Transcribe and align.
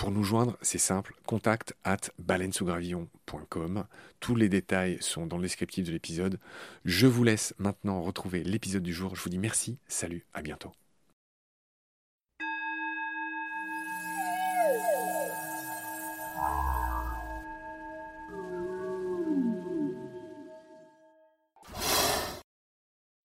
Pour 0.00 0.12
nous 0.12 0.24
joindre, 0.24 0.56
c'est 0.62 0.78
simple, 0.78 1.14
contact 1.26 1.74
at 1.84 1.98
baleinesougravillon.com. 2.18 3.84
Tous 4.18 4.34
les 4.34 4.48
détails 4.48 4.96
sont 5.02 5.26
dans 5.26 5.36
le 5.36 5.42
descriptif 5.42 5.84
de 5.84 5.92
l'épisode. 5.92 6.40
Je 6.86 7.06
vous 7.06 7.22
laisse 7.22 7.52
maintenant 7.58 8.00
retrouver 8.00 8.42
l'épisode 8.42 8.82
du 8.82 8.94
jour. 8.94 9.14
Je 9.14 9.20
vous 9.20 9.28
dis 9.28 9.36
merci, 9.36 9.78
salut, 9.88 10.24
à 10.32 10.40
bientôt. 10.40 10.72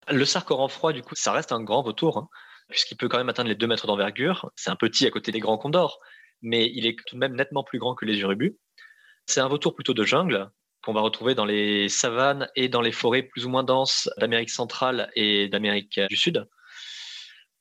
Le 0.09 0.25
sarcoran 0.25 0.67
froid, 0.67 0.91
du 0.91 1.03
coup, 1.03 1.15
ça 1.15 1.31
reste 1.31 1.53
un 1.53 1.63
grand 1.63 1.83
vautour, 1.83 2.17
hein, 2.17 2.27
puisqu'il 2.67 2.97
peut 2.97 3.07
quand 3.07 3.17
même 3.17 3.29
atteindre 3.29 3.47
les 3.47 3.55
2 3.55 3.65
mètres 3.65 3.87
d'envergure. 3.87 4.51
C'est 4.57 4.71
un 4.71 4.75
petit 4.75 5.07
à 5.07 5.11
côté 5.11 5.31
des 5.31 5.39
grands 5.39 5.57
condors 5.57 6.01
mais 6.41 6.71
il 6.73 6.85
est 6.85 6.95
tout 7.05 7.15
de 7.15 7.19
même 7.19 7.35
nettement 7.35 7.63
plus 7.63 7.79
grand 7.79 7.95
que 7.95 8.05
les 8.05 8.19
urubus. 8.19 8.57
C'est 9.25 9.39
un 9.39 9.47
vautour 9.47 9.73
plutôt 9.73 9.93
de 9.93 10.03
jungle 10.03 10.49
qu'on 10.83 10.93
va 10.93 11.01
retrouver 11.01 11.33
dans 11.33 11.45
les 11.45 11.89
savanes 11.89 12.47
et 12.55 12.69
dans 12.69 12.81
les 12.81 12.91
forêts 12.91 13.23
plus 13.23 13.45
ou 13.45 13.49
moins 13.49 13.63
denses 13.63 14.09
d'Amérique 14.17 14.51
centrale 14.51 15.09
et 15.15 15.49
d'Amérique 15.49 15.99
du 16.09 16.15
Sud. 16.15 16.47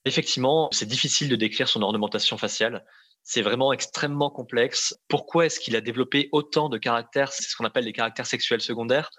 Effectivement, 0.04 0.68
c'est 0.72 0.86
difficile 0.86 1.30
de 1.30 1.36
décrire 1.36 1.66
son 1.66 1.80
ornementation 1.80 2.36
faciale. 2.36 2.84
C'est 3.22 3.40
vraiment 3.40 3.72
extrêmement 3.72 4.28
complexe. 4.28 4.94
Pourquoi 5.08 5.46
est-ce 5.46 5.58
qu'il 5.58 5.74
a 5.76 5.80
développé 5.80 6.28
autant 6.32 6.68
de 6.68 6.76
caractères 6.76 7.32
C'est 7.32 7.44
ce 7.44 7.56
qu'on 7.56 7.64
appelle 7.64 7.86
les 7.86 7.94
caractères 7.94 8.26
sexuels 8.26 8.60
secondaires 8.60 9.10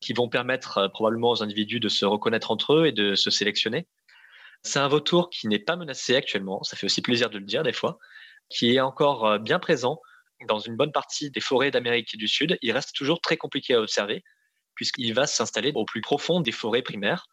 qui 0.00 0.14
vont 0.14 0.30
permettre 0.30 0.78
euh, 0.78 0.88
probablement 0.88 1.30
aux 1.30 1.42
individus 1.42 1.78
de 1.78 1.90
se 1.90 2.06
reconnaître 2.06 2.50
entre 2.50 2.72
eux 2.74 2.86
et 2.86 2.92
de 2.92 3.14
se 3.14 3.30
sélectionner? 3.30 3.86
C'est 4.62 4.78
un 4.78 4.88
vautour 4.88 5.28
qui 5.28 5.48
n'est 5.48 5.58
pas 5.58 5.76
menacé 5.76 6.16
actuellement. 6.16 6.62
Ça 6.62 6.76
fait 6.76 6.86
aussi 6.86 7.02
plaisir 7.02 7.28
de 7.28 7.38
le 7.38 7.44
dire 7.44 7.62
des 7.62 7.74
fois 7.74 7.98
qui 8.48 8.74
est 8.74 8.80
encore 8.80 9.26
euh, 9.26 9.38
bien 9.38 9.58
présent 9.58 10.00
dans 10.48 10.58
une 10.58 10.76
bonne 10.76 10.92
partie 10.92 11.30
des 11.30 11.40
forêts 11.40 11.70
d'Amérique 11.70 12.16
du 12.16 12.28
Sud. 12.28 12.58
Il 12.62 12.72
reste 12.72 12.94
toujours 12.94 13.20
très 13.20 13.36
compliqué 13.36 13.74
à 13.74 13.80
observer 13.80 14.24
puisqu'il 14.74 15.12
va 15.14 15.26
s'installer 15.26 15.72
au 15.74 15.84
plus 15.84 16.00
profond 16.00 16.40
des 16.40 16.52
forêts 16.52 16.82
primaires, 16.82 17.26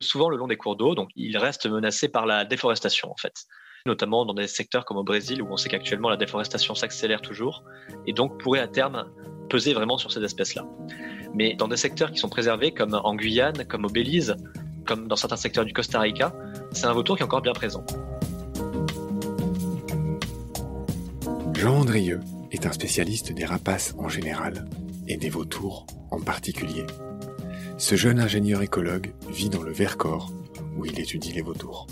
souvent 0.00 0.28
le 0.28 0.36
long 0.36 0.46
des 0.46 0.56
cours 0.56 0.76
d'eau. 0.76 0.94
Donc, 0.94 1.10
il 1.16 1.36
reste 1.36 1.66
menacé 1.66 2.08
par 2.08 2.26
la 2.26 2.44
déforestation, 2.44 3.10
en 3.10 3.16
fait, 3.16 3.44
notamment 3.86 4.24
dans 4.24 4.34
des 4.34 4.46
secteurs 4.46 4.84
comme 4.84 4.96
au 4.96 5.04
Brésil 5.04 5.42
où 5.42 5.48
on 5.50 5.56
sait 5.56 5.68
qu'actuellement 5.68 6.08
la 6.08 6.16
déforestation 6.16 6.74
s'accélère 6.74 7.20
toujours 7.20 7.64
et 8.06 8.12
donc 8.12 8.40
pourrait 8.40 8.60
à 8.60 8.68
terme 8.68 9.10
peser 9.50 9.74
vraiment 9.74 9.98
sur 9.98 10.12
ces 10.12 10.22
espèces-là. 10.22 10.64
Mais 11.34 11.54
dans 11.54 11.68
des 11.68 11.76
secteurs 11.76 12.12
qui 12.12 12.18
sont 12.18 12.28
préservés, 12.28 12.72
comme 12.72 12.94
en 12.94 13.14
Guyane, 13.14 13.66
comme 13.66 13.84
au 13.84 13.90
Belize, 13.90 14.36
comme 14.86 15.08
dans 15.08 15.16
certains 15.16 15.36
secteurs 15.36 15.64
du 15.64 15.72
Costa 15.72 15.98
Rica, 16.00 16.32
c'est 16.72 16.86
un 16.86 16.92
vautour 16.92 17.16
qui 17.16 17.22
est 17.22 17.26
encore 17.26 17.42
bien 17.42 17.52
présent. 17.52 17.84
Jean 21.64 21.78
Andrieux 21.78 22.20
est 22.50 22.66
un 22.66 22.72
spécialiste 22.72 23.32
des 23.32 23.46
rapaces 23.46 23.94
en 23.96 24.06
général 24.06 24.68
et 25.08 25.16
des 25.16 25.30
vautours 25.30 25.86
en 26.10 26.20
particulier. 26.20 26.84
Ce 27.78 27.96
jeune 27.96 28.20
ingénieur 28.20 28.60
écologue 28.60 29.14
vit 29.30 29.48
dans 29.48 29.62
le 29.62 29.72
Vercors 29.72 30.30
où 30.76 30.84
il 30.84 31.00
étudie 31.00 31.32
les 31.32 31.40
vautours. 31.40 31.86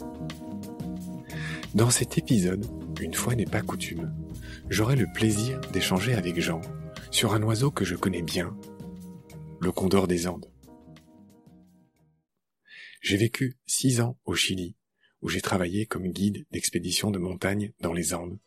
Dans 1.75 1.89
cet 1.89 2.19
épisode, 2.19 2.67
une 3.01 3.15
fois 3.15 3.35
n'est 3.35 3.47
pas 3.47 3.63
coutume, 3.63 4.15
j'aurai 4.69 4.95
le 4.95 5.11
plaisir 5.11 5.59
d'échanger 5.73 6.13
avec 6.13 6.39
Jean 6.39 6.61
sur 7.11 7.33
un 7.33 7.43
oiseau 7.43 7.71
que 7.71 7.87
je 7.87 7.97
connais 7.97 8.21
bien, 8.21 8.55
le 9.59 9.73
condor 9.73 10.07
des 10.07 10.29
Andes. 10.29 10.53
J'ai 13.01 13.17
vécu 13.17 13.57
six 13.65 14.03
ans 14.03 14.19
au 14.27 14.35
Chili, 14.35 14.77
où 15.23 15.31
j'ai 15.31 15.41
travaillé 15.41 15.87
comme 15.87 16.09
guide 16.09 16.45
d'expédition 16.51 17.11
de 17.11 17.19
montagne 17.19 17.73
dans 17.81 17.95
les 17.95 18.13
Andes 18.13 18.39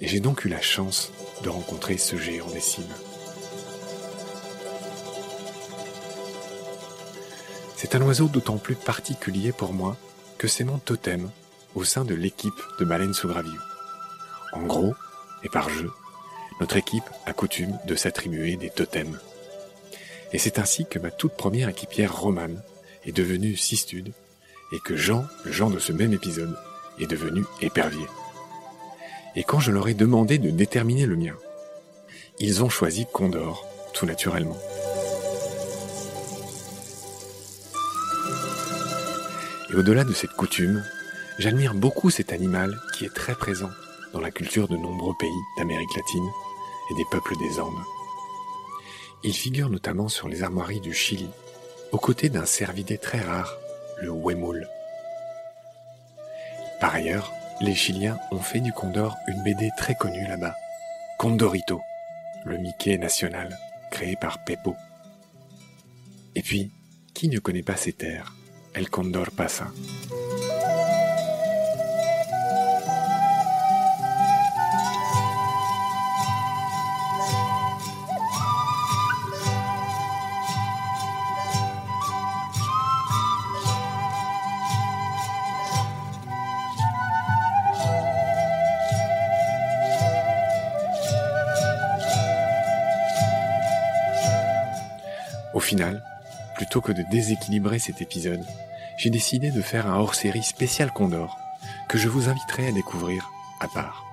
et 0.00 0.08
j'ai 0.08 0.20
donc 0.20 0.44
eu 0.44 0.48
la 0.48 0.60
chance 0.60 1.12
de 1.42 1.48
rencontrer 1.48 1.98
ce 1.98 2.16
géant 2.16 2.48
des 2.48 2.60
cimes. 2.60 2.94
C'est 7.76 7.94
un 7.94 8.02
oiseau 8.02 8.28
d'autant 8.28 8.58
plus 8.58 8.74
particulier 8.74 9.52
pour 9.52 9.72
moi 9.72 9.96
que 10.38 10.48
c'est 10.48 10.64
mon 10.64 10.78
totem 10.78 11.30
au 11.74 11.84
sein 11.84 12.04
de 12.04 12.14
l'équipe 12.14 12.52
de 12.78 12.84
baleines 12.84 13.14
sous 13.14 13.28
gravillon. 13.28 13.60
En 14.52 14.62
gros, 14.62 14.94
et 15.44 15.48
par 15.48 15.70
jeu, 15.70 15.90
notre 16.60 16.76
équipe 16.76 17.08
a 17.26 17.32
coutume 17.32 17.78
de 17.86 17.94
s'attribuer 17.94 18.56
des 18.56 18.70
totems. 18.70 19.18
Et 20.32 20.38
c'est 20.38 20.58
ainsi 20.58 20.86
que 20.86 20.98
ma 20.98 21.10
toute 21.10 21.36
première 21.36 21.68
équipière 21.68 22.16
romane 22.16 22.62
est 23.06 23.12
devenue 23.12 23.56
Sistude 23.56 24.12
et 24.72 24.78
que 24.84 24.96
Jean, 24.96 25.24
le 25.44 25.52
Jean 25.52 25.70
de 25.70 25.78
ce 25.78 25.92
même 25.92 26.12
épisode, 26.12 26.56
est 26.98 27.06
devenu 27.06 27.44
épervier 27.60 28.06
et 29.36 29.44
quand 29.44 29.60
je 29.60 29.70
leur 29.70 29.88
ai 29.88 29.94
demandé 29.94 30.38
de 30.38 30.50
déterminer 30.50 31.06
le 31.06 31.16
mien, 31.16 31.36
ils 32.38 32.64
ont 32.64 32.68
choisi 32.68 33.06
Condor, 33.12 33.66
tout 33.92 34.06
naturellement. 34.06 34.58
Et 39.70 39.74
au-delà 39.74 40.04
de 40.04 40.12
cette 40.12 40.32
coutume, 40.32 40.82
j'admire 41.38 41.74
beaucoup 41.74 42.10
cet 42.10 42.32
animal 42.32 42.76
qui 42.94 43.04
est 43.04 43.14
très 43.14 43.34
présent 43.34 43.70
dans 44.12 44.20
la 44.20 44.30
culture 44.32 44.66
de 44.66 44.76
nombreux 44.76 45.14
pays 45.18 45.30
d'Amérique 45.58 45.94
latine 45.94 46.28
et 46.90 46.94
des 46.94 47.04
peuples 47.10 47.36
des 47.38 47.60
Andes. 47.60 47.84
Il 49.22 49.34
figure 49.34 49.68
notamment 49.68 50.08
sur 50.08 50.28
les 50.28 50.42
armoiries 50.42 50.80
du 50.80 50.92
Chili, 50.92 51.28
aux 51.92 51.98
côtés 51.98 52.30
d'un 52.30 52.46
cervidé 52.46 52.98
très 52.98 53.20
rare, 53.20 53.58
le 54.00 54.10
huemul. 54.10 54.66
Par 56.80 56.94
ailleurs, 56.94 57.30
les 57.60 57.74
Chiliens 57.74 58.18
ont 58.30 58.38
fait 58.38 58.60
du 58.60 58.72
Condor 58.72 59.18
une 59.26 59.42
BD 59.42 59.70
très 59.76 59.94
connue 59.94 60.26
là-bas. 60.26 60.54
Condorito, 61.18 61.82
le 62.44 62.56
Mickey 62.56 62.96
national, 62.96 63.58
créé 63.90 64.16
par 64.16 64.42
Pepo. 64.44 64.74
Et 66.34 66.42
puis, 66.42 66.70
qui 67.12 67.28
ne 67.28 67.38
connaît 67.38 67.62
pas 67.62 67.76
ces 67.76 67.92
terres? 67.92 68.34
El 68.72 68.88
Condor 68.88 69.30
pasa. 69.36 69.68
Final, 95.70 96.02
plutôt 96.56 96.80
que 96.80 96.90
de 96.90 97.04
déséquilibrer 97.12 97.78
cet 97.78 98.02
épisode, 98.02 98.44
j'ai 98.98 99.08
décidé 99.08 99.52
de 99.52 99.62
faire 99.62 99.86
un 99.86 100.00
hors-série 100.00 100.42
spécial 100.42 100.92
Condor 100.92 101.38
que 101.88 101.96
je 101.96 102.08
vous 102.08 102.28
inviterai 102.28 102.66
à 102.66 102.72
découvrir 102.72 103.30
à 103.60 103.68
part. 103.68 104.04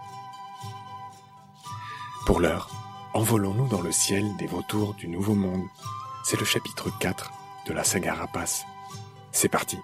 Pour 2.28 2.40
l'heure, 2.42 2.70
envolons-nous 3.16 3.68
dans 3.70 3.82
le 3.82 3.92
ciel 3.92 4.24
des 4.38 4.46
vautours 4.46 4.94
du 4.94 5.08
Nouveau 5.08 5.34
Monde. 5.34 5.66
C'est 6.24 6.40
le 6.40 6.46
chapitre 6.46 6.92
4 7.00 7.32
de 7.66 7.74
la 7.74 7.84
saga 7.84 8.14
Rapace. 8.14 8.64
C'est 9.32 9.50
parti. 9.50 9.78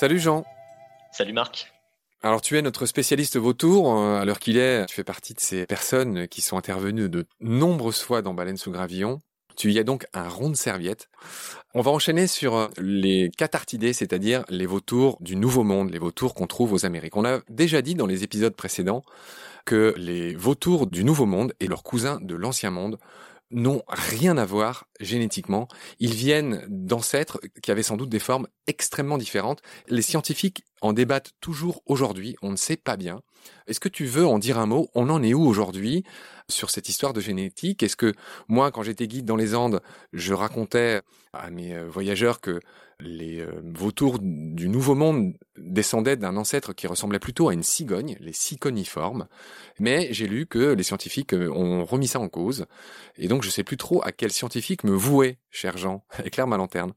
Salut 0.00 0.18
Jean. 0.18 0.44
Salut 1.12 1.34
Marc. 1.34 1.70
Alors 2.22 2.40
tu 2.40 2.56
es 2.56 2.62
notre 2.62 2.86
spécialiste 2.86 3.36
vautour, 3.36 3.94
euh, 3.94 4.20
à 4.20 4.24
l'heure 4.24 4.38
qu'il 4.38 4.56
est, 4.56 4.86
tu 4.86 4.94
fais 4.94 5.04
partie 5.04 5.34
de 5.34 5.40
ces 5.40 5.66
personnes 5.66 6.28
qui 6.28 6.40
sont 6.40 6.56
intervenues 6.56 7.10
de 7.10 7.26
nombreuses 7.40 8.00
fois 8.00 8.22
dans 8.22 8.32
Baleine 8.32 8.56
sous 8.56 8.70
Gravillon. 8.70 9.20
Tu 9.56 9.72
y 9.72 9.78
as 9.78 9.84
donc 9.84 10.06
un 10.12 10.28
rond 10.28 10.50
de 10.50 10.56
serviette. 10.56 11.08
On 11.74 11.80
va 11.80 11.90
enchaîner 11.90 12.26
sur 12.26 12.56
euh, 12.56 12.68
les 12.78 13.30
cathartidés, 13.36 13.92
c'est-à-dire 13.92 14.44
les 14.48 14.66
vautours 14.66 15.16
du 15.20 15.36
Nouveau 15.36 15.64
Monde, 15.64 15.90
les 15.90 15.98
vautours 15.98 16.34
qu'on 16.34 16.46
trouve 16.46 16.72
aux 16.72 16.86
Amériques. 16.86 17.16
On 17.16 17.24
a 17.24 17.40
déjà 17.48 17.82
dit 17.82 17.94
dans 17.94 18.06
les 18.06 18.22
épisodes 18.22 18.54
précédents 18.54 19.02
que 19.64 19.94
les 19.96 20.34
vautours 20.34 20.86
du 20.86 21.04
Nouveau 21.04 21.26
Monde 21.26 21.54
et 21.60 21.66
leurs 21.66 21.82
cousins 21.82 22.18
de 22.22 22.34
l'Ancien 22.34 22.70
Monde 22.70 22.98
n'ont 23.50 23.82
rien 23.88 24.36
à 24.38 24.44
voir 24.44 24.86
génétiquement. 25.00 25.68
Ils 26.00 26.14
viennent 26.14 26.64
d'ancêtres 26.68 27.40
qui 27.62 27.70
avaient 27.70 27.82
sans 27.82 27.96
doute 27.96 28.08
des 28.08 28.18
formes 28.18 28.48
extrêmement 28.66 29.18
différentes. 29.18 29.62
Les 29.88 30.02
scientifiques 30.02 30.64
en 30.80 30.92
débattent 30.92 31.32
toujours 31.40 31.82
aujourd'hui, 31.86 32.36
on 32.42 32.50
ne 32.50 32.56
sait 32.56 32.76
pas 32.76 32.96
bien. 32.96 33.20
Est-ce 33.66 33.80
que 33.80 33.88
tu 33.88 34.06
veux 34.06 34.26
en 34.26 34.38
dire 34.38 34.58
un 34.58 34.66
mot? 34.66 34.88
On 34.94 35.08
en 35.10 35.22
est 35.22 35.34
où 35.34 35.46
aujourd'hui? 35.46 36.04
Sur 36.48 36.70
cette 36.70 36.88
histoire 36.88 37.12
de 37.12 37.20
génétique? 37.20 37.82
Est-ce 37.82 37.96
que 37.96 38.14
moi, 38.48 38.70
quand 38.70 38.82
j'étais 38.82 39.08
guide 39.08 39.24
dans 39.24 39.36
les 39.36 39.54
Andes, 39.54 39.80
je 40.12 40.34
racontais 40.34 41.02
à 41.32 41.50
mes 41.50 41.74
euh, 41.74 41.88
voyageurs 41.88 42.40
que 42.40 42.60
les 43.00 43.40
euh, 43.40 43.60
vautours 43.62 44.18
du 44.20 44.68
Nouveau 44.68 44.94
Monde 44.94 45.34
descendaient 45.58 46.16
d'un 46.16 46.36
ancêtre 46.36 46.72
qui 46.72 46.86
ressemblait 46.86 47.18
plutôt 47.18 47.48
à 47.48 47.54
une 47.54 47.62
cigogne, 47.62 48.16
les 48.20 48.32
ciconiformes. 48.32 49.28
Mais 49.78 50.08
j'ai 50.12 50.26
lu 50.26 50.46
que 50.46 50.72
les 50.72 50.82
scientifiques 50.82 51.34
euh, 51.34 51.50
ont 51.50 51.84
remis 51.84 52.08
ça 52.08 52.20
en 52.20 52.28
cause. 52.28 52.66
Et 53.16 53.28
donc, 53.28 53.42
je 53.42 53.50
sais 53.50 53.64
plus 53.64 53.76
trop 53.76 54.02
à 54.04 54.12
quel 54.12 54.32
scientifique 54.32 54.84
me 54.84 54.92
vouer, 54.92 55.38
cher 55.50 55.76
Jean. 55.76 56.04
Éclaire 56.24 56.46
ma 56.46 56.56
lanterne. 56.56 56.92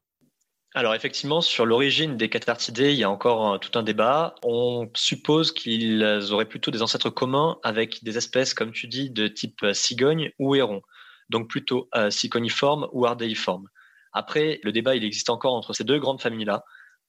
Alors 0.75 0.93
effectivement, 0.93 1.41
sur 1.41 1.65
l'origine 1.65 2.15
des 2.15 2.29
cathartidés, 2.29 2.91
il 2.91 2.99
y 2.99 3.03
a 3.03 3.09
encore 3.09 3.59
tout 3.59 3.77
un 3.77 3.81
débat. 3.81 4.35
On 4.43 4.87
suppose 4.93 5.51
qu'ils 5.51 6.03
auraient 6.31 6.45
plutôt 6.45 6.69
des 6.69 6.83
ancêtres 6.83 7.09
communs 7.09 7.57
avec 7.63 8.03
des 8.03 8.17
espèces, 8.17 8.53
comme 8.53 8.71
tu 8.71 8.87
dis, 8.87 9.09
de 9.09 9.27
type 9.27 9.65
cigogne 9.73 10.31
ou 10.37 10.55
héron, 10.55 10.83
donc 11.29 11.49
plutôt 11.49 11.89
euh, 11.95 12.11
ou 12.91 13.05
ardéiforme. 13.07 13.67
Après, 14.13 14.59
le 14.63 14.71
débat, 14.71 14.95
il 14.95 15.03
existe 15.03 15.31
encore 15.31 15.53
entre 15.53 15.73
ces 15.73 15.83
deux 15.83 15.99
grandes 15.99 16.21
familles-là. 16.21 16.63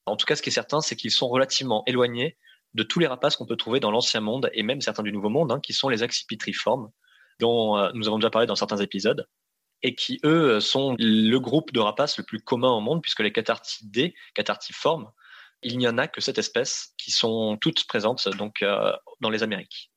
En 0.06 0.16
tout 0.16 0.24
cas, 0.24 0.36
ce 0.36 0.42
qui 0.42 0.48
est 0.48 0.52
certain, 0.52 0.80
c'est 0.80 0.96
qu'ils 0.96 1.10
sont 1.10 1.28
relativement 1.28 1.82
éloignés 1.86 2.38
de 2.72 2.82
tous 2.82 2.98
les 2.98 3.06
rapaces 3.06 3.36
qu'on 3.36 3.46
peut 3.46 3.56
trouver 3.56 3.78
dans 3.78 3.90
l'Ancien 3.90 4.22
Monde 4.22 4.48
et 4.54 4.62
même 4.62 4.80
certains 4.80 5.02
du 5.02 5.12
Nouveau 5.12 5.28
Monde, 5.28 5.52
hein, 5.52 5.60
qui 5.60 5.74
sont 5.74 5.90
les 5.90 6.02
accipitriformes, 6.02 6.90
dont 7.40 7.76
euh, 7.76 7.90
nous 7.92 8.08
avons 8.08 8.18
déjà 8.18 8.30
parlé 8.30 8.46
dans 8.46 8.56
certains 8.56 8.78
épisodes 8.78 9.26
et 9.82 9.94
qui, 9.94 10.20
eux, 10.24 10.60
sont 10.60 10.94
le 10.98 11.38
groupe 11.38 11.72
de 11.72 11.80
rapaces 11.80 12.18
le 12.18 12.24
plus 12.24 12.40
commun 12.40 12.70
au 12.70 12.80
monde, 12.80 13.02
puisque 13.02 13.20
les 13.20 13.32
cathartidés, 13.32 14.14
cathartiformes, 14.34 15.10
il 15.62 15.78
n'y 15.78 15.88
en 15.88 15.98
a 15.98 16.08
que 16.08 16.20
cette 16.20 16.38
espèce 16.38 16.94
qui 16.96 17.10
sont 17.10 17.58
toutes 17.60 17.86
présentes 17.86 18.28
donc 18.36 18.62
euh, 18.62 18.92
dans 19.20 19.30
les 19.30 19.42
Amériques. 19.42 19.89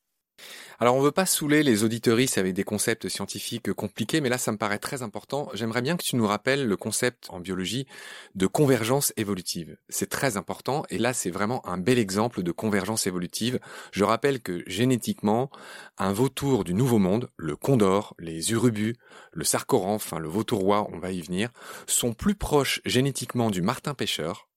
Alors 0.80 0.96
on 0.96 1.02
veut 1.02 1.12
pas 1.12 1.26
saouler 1.26 1.64
les 1.64 1.84
auditeuristes 1.84 2.38
avec 2.38 2.54
des 2.54 2.64
concepts 2.64 3.08
scientifiques 3.08 3.72
compliqués, 3.74 4.22
mais 4.22 4.30
là 4.30 4.38
ça 4.38 4.52
me 4.52 4.58
paraît 4.58 4.80
très 4.80 5.04
important. 5.04 5.50
J'aimerais 5.54 5.82
bien 5.82 5.96
que 5.96 6.04
tu 6.04 6.16
nous 6.16 6.28
rappelles 6.28 6.66
le 6.66 6.78
concept 6.78 7.28
en 7.30 7.40
biologie 7.40 7.88
de 8.36 8.48
convergence 8.48 9.14
évolutive. 9.16 9.78
C'est 9.90 10.10
très 10.10 10.36
important 10.38 10.84
et 10.90 10.98
là 10.98 11.14
c'est 11.14 11.30
vraiment 11.30 11.66
un 11.68 11.78
bel 11.78 12.00
exemple 12.00 12.44
de 12.44 12.52
convergence 12.52 13.08
évolutive. 13.08 13.60
Je 13.92 14.04
rappelle 14.04 14.42
que 14.42 14.64
génétiquement, 14.68 15.50
un 15.98 16.12
vautour 16.12 16.64
du 16.64 16.74
Nouveau 16.74 17.00
Monde, 17.00 17.30
le 17.38 17.56
condor, 17.56 18.16
les 18.20 18.52
urubus, 18.52 18.96
le 19.32 19.44
sarcoran, 19.44 19.96
enfin 19.96 20.20
le 20.20 20.28
vautour 20.28 20.64
on 20.64 21.00
va 21.00 21.12
y 21.12 21.22
venir, 21.22 21.50
sont 21.88 22.14
plus 22.14 22.36
proches 22.36 22.82
génétiquement 22.86 23.50
du 23.50 23.62
martin 23.62 23.94
pêcheur, 23.94 24.48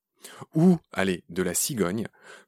ou, 0.55 0.79
allez, 0.93 1.25
de 1.29 1.43
la 1.43 1.55
cigogne, 1.55 2.07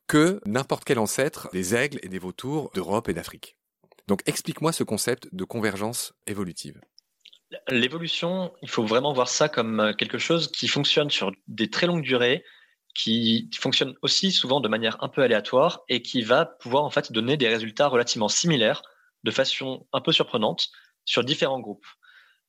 que 0.08 0.40
n'importe 0.46 0.84
quel 0.84 0.99
ancêtre 0.99 1.49
des 1.52 1.75
aigles 1.75 2.00
et 2.02 2.08
des 2.08 2.19
vautours 2.19 2.70
d'Europe 2.75 3.08
et 3.08 3.14
d'Afrique. 3.14 3.56
Donc 4.08 4.22
explique-moi 4.26 4.72
ce 4.72 4.82
concept 4.82 5.28
de 5.32 5.44
convergence 5.44 6.14
évolutive. 6.26 6.81
L'évolution, 7.69 8.52
il 8.62 8.69
faut 8.69 8.84
vraiment 8.84 9.12
voir 9.12 9.28
ça 9.28 9.49
comme 9.49 9.81
euh, 9.81 9.93
quelque 9.93 10.19
chose 10.19 10.50
qui 10.50 10.69
fonctionne 10.69 11.10
sur 11.10 11.31
des 11.46 11.70
très 11.70 11.87
longues 11.87 12.02
durées, 12.02 12.44
qui 12.94 13.49
fonctionne 13.58 13.94
aussi 14.02 14.32
souvent 14.32 14.60
de 14.60 14.69
manière 14.69 14.96
un 15.02 15.08
peu 15.08 15.22
aléatoire 15.22 15.82
et 15.88 16.02
qui 16.02 16.22
va 16.22 16.46
pouvoir 16.46 16.84
en 16.84 16.90
fait 16.90 17.12
donner 17.12 17.37
des 17.37 17.49
résultats 17.49 17.87
relativement 17.87 18.28
similaires 18.28 18.82
de 19.25 19.31
façon 19.31 19.87
un 19.93 20.00
peu 20.00 20.12
surprenante 20.12 20.69
sur 21.04 21.22
différents 21.22 21.61
groupes. 21.61 21.87